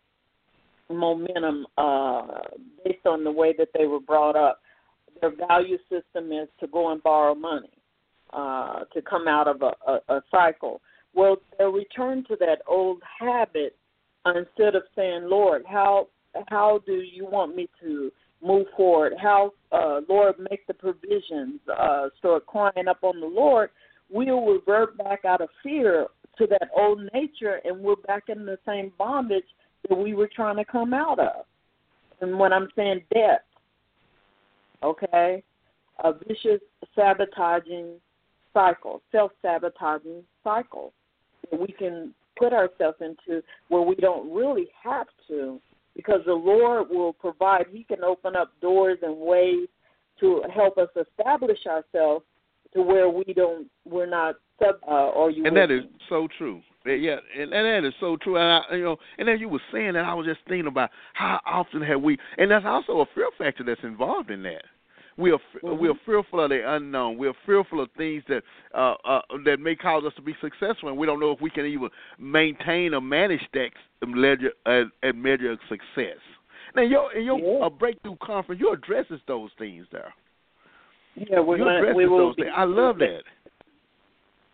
[0.94, 2.39] momentum uh,
[2.84, 4.62] based on the way that they were brought up,
[5.20, 7.70] their value system is to go and borrow money
[8.34, 10.82] uh, to come out of a, a, a cycle.
[11.14, 13.76] Well, they'll return to that old habit
[14.26, 16.08] instead of saying, "Lord, how
[16.48, 18.12] how do you want me to
[18.42, 19.14] move forward?
[19.22, 21.60] How, uh, Lord, make the provisions.
[21.68, 23.70] Uh, start crying up on the Lord.
[24.10, 28.58] We'll revert back out of fear to that old nature, and we're back in the
[28.66, 29.46] same bondage
[29.90, 31.46] that we were trying to come out of.
[32.22, 33.46] And when I'm saying debt,
[34.84, 35.44] okay,
[36.04, 36.62] a vicious
[36.96, 37.96] sabotaging
[38.54, 40.94] cycle, self sabotaging cycle
[41.50, 45.60] that we can put ourselves into where we don't really have to
[45.96, 47.66] because the Lord will provide.
[47.72, 49.68] He can open up doors and ways
[50.20, 52.24] to help us establish ourselves
[52.74, 55.46] to where we don't, we're not sub uh, or you.
[55.46, 56.62] and that is so true.
[56.86, 58.38] Yeah, and, and that is so true.
[58.38, 60.90] And I, you know, and as you were saying that, I was just thinking about
[61.14, 64.64] how often have we, and that's also a fear factor that's involved in that.
[65.18, 65.78] We are Mhm.
[65.78, 67.18] we are fearful of the unknown.
[67.18, 70.90] We are fearful of things that uh, uh, that may cause us to be successful,
[70.90, 73.72] and we don't know if we can even maintain or manage that
[74.08, 76.18] measure uh, measure of success.
[76.76, 77.66] Now, your in your Yeah.
[77.66, 80.14] uh, breakthrough conference, you addresses those things there.
[81.16, 82.44] Yeah, we're you addresses we will those be.
[82.44, 82.54] things.
[82.56, 83.24] I love that.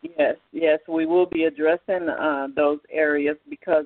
[0.01, 3.85] Yes, yes, we will be addressing uh, those areas because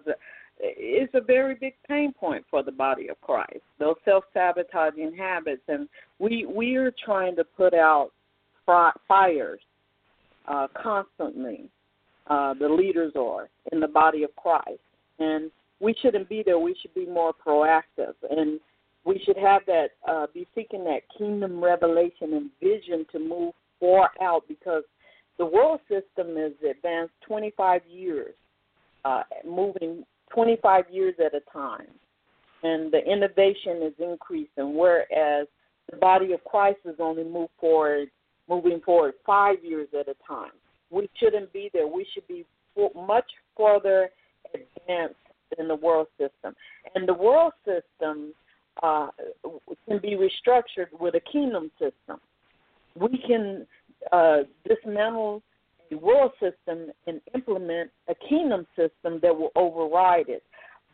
[0.60, 3.62] it's a very big pain point for the body of Christ.
[3.80, 5.88] Those self-sabotaging habits, and
[6.20, 8.12] we we are trying to put out
[9.08, 9.62] fires
[10.48, 11.70] uh, constantly.
[12.28, 14.80] Uh, the leaders are in the body of Christ,
[15.20, 15.50] and
[15.80, 16.60] we shouldn't be there.
[16.60, 18.60] We should be more proactive, and
[19.04, 24.12] we should have that uh, be seeking that kingdom revelation and vision to move far
[24.22, 24.84] out because
[25.42, 28.36] the world system is advanced 25 years,
[29.06, 31.88] uh, moving 25 years at a time,
[32.62, 34.78] and the innovation is increasing.
[34.78, 35.48] Whereas
[35.90, 38.10] the body of Christ is only move forward,
[38.48, 40.52] moving forward five years at a time.
[40.92, 41.88] We shouldn't be there.
[41.88, 42.46] We should be
[42.96, 44.12] much further
[44.54, 45.16] advanced
[45.58, 46.56] than the world system,
[46.94, 48.36] and the world system
[48.84, 49.08] uh,
[49.88, 52.20] can be restructured with a kingdom system.
[52.96, 53.66] We can
[54.12, 55.42] uh, dismantle
[55.92, 60.44] a world system and implement a kingdom system that will override it.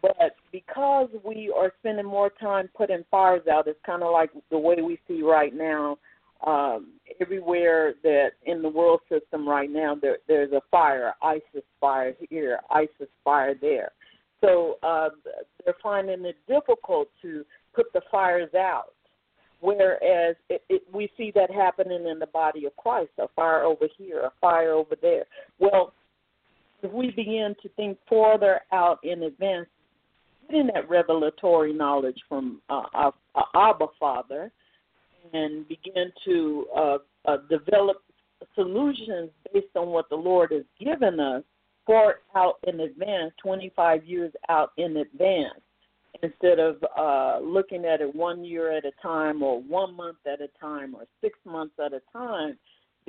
[0.02, 4.58] But because we are spending more time putting fires out, it's kind of like the
[4.58, 5.98] way we see right now.
[6.46, 12.14] Um, everywhere that in the world system right now, there, there's a fire, ISIS fire
[12.30, 13.92] here, ISIS fire there.
[14.42, 15.10] So uh,
[15.66, 17.44] they're finding it difficult to
[17.74, 18.94] put the fires out.
[19.60, 23.88] Whereas it, it, we see that happening in the body of Christ, a fire over
[23.98, 25.26] here, a fire over there.
[25.60, 25.94] Well,
[26.84, 29.68] if we begin to think further out in advance,
[30.48, 34.52] getting that revelatory knowledge from uh, our, our Abba Father,
[35.34, 37.98] and begin to uh, uh, develop
[38.56, 41.44] solutions based on what the Lord has given us
[41.86, 45.62] far out in advance, 25 years out in advance,
[46.24, 50.42] instead of uh, looking at it one year at a time or one month at
[50.42, 52.58] a time or six months at a time.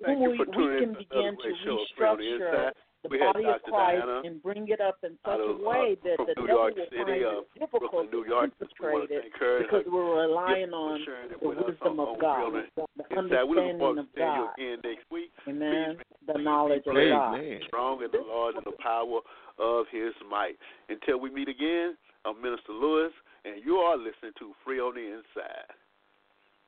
[0.04, 2.70] Thank then we, we can begin to restructure
[3.02, 5.94] the We body of Christ Diana and bring it up in such out a way
[5.94, 8.28] uh, that the New devil York will City, find uh, it difficult Brooklyn, New to
[8.28, 8.40] York.
[8.42, 11.00] Want infiltrate it thank her and because we're relying on
[11.30, 13.16] the wisdom of God, Real the.
[13.16, 14.50] Understanding of to God.
[14.59, 15.30] again next week.
[15.46, 15.94] Amen.
[15.94, 17.40] Please The please knowledge be of God.
[17.66, 19.20] strong in the Lord and the power
[19.59, 20.59] of His might.
[20.88, 23.12] Until we meet again, I'm Minister Lewis,
[23.44, 25.70] and you are listening to Free on the Inside.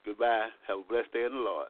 [0.05, 0.49] Goodbye.
[0.69, 1.69] Have a blessed day in the Lord.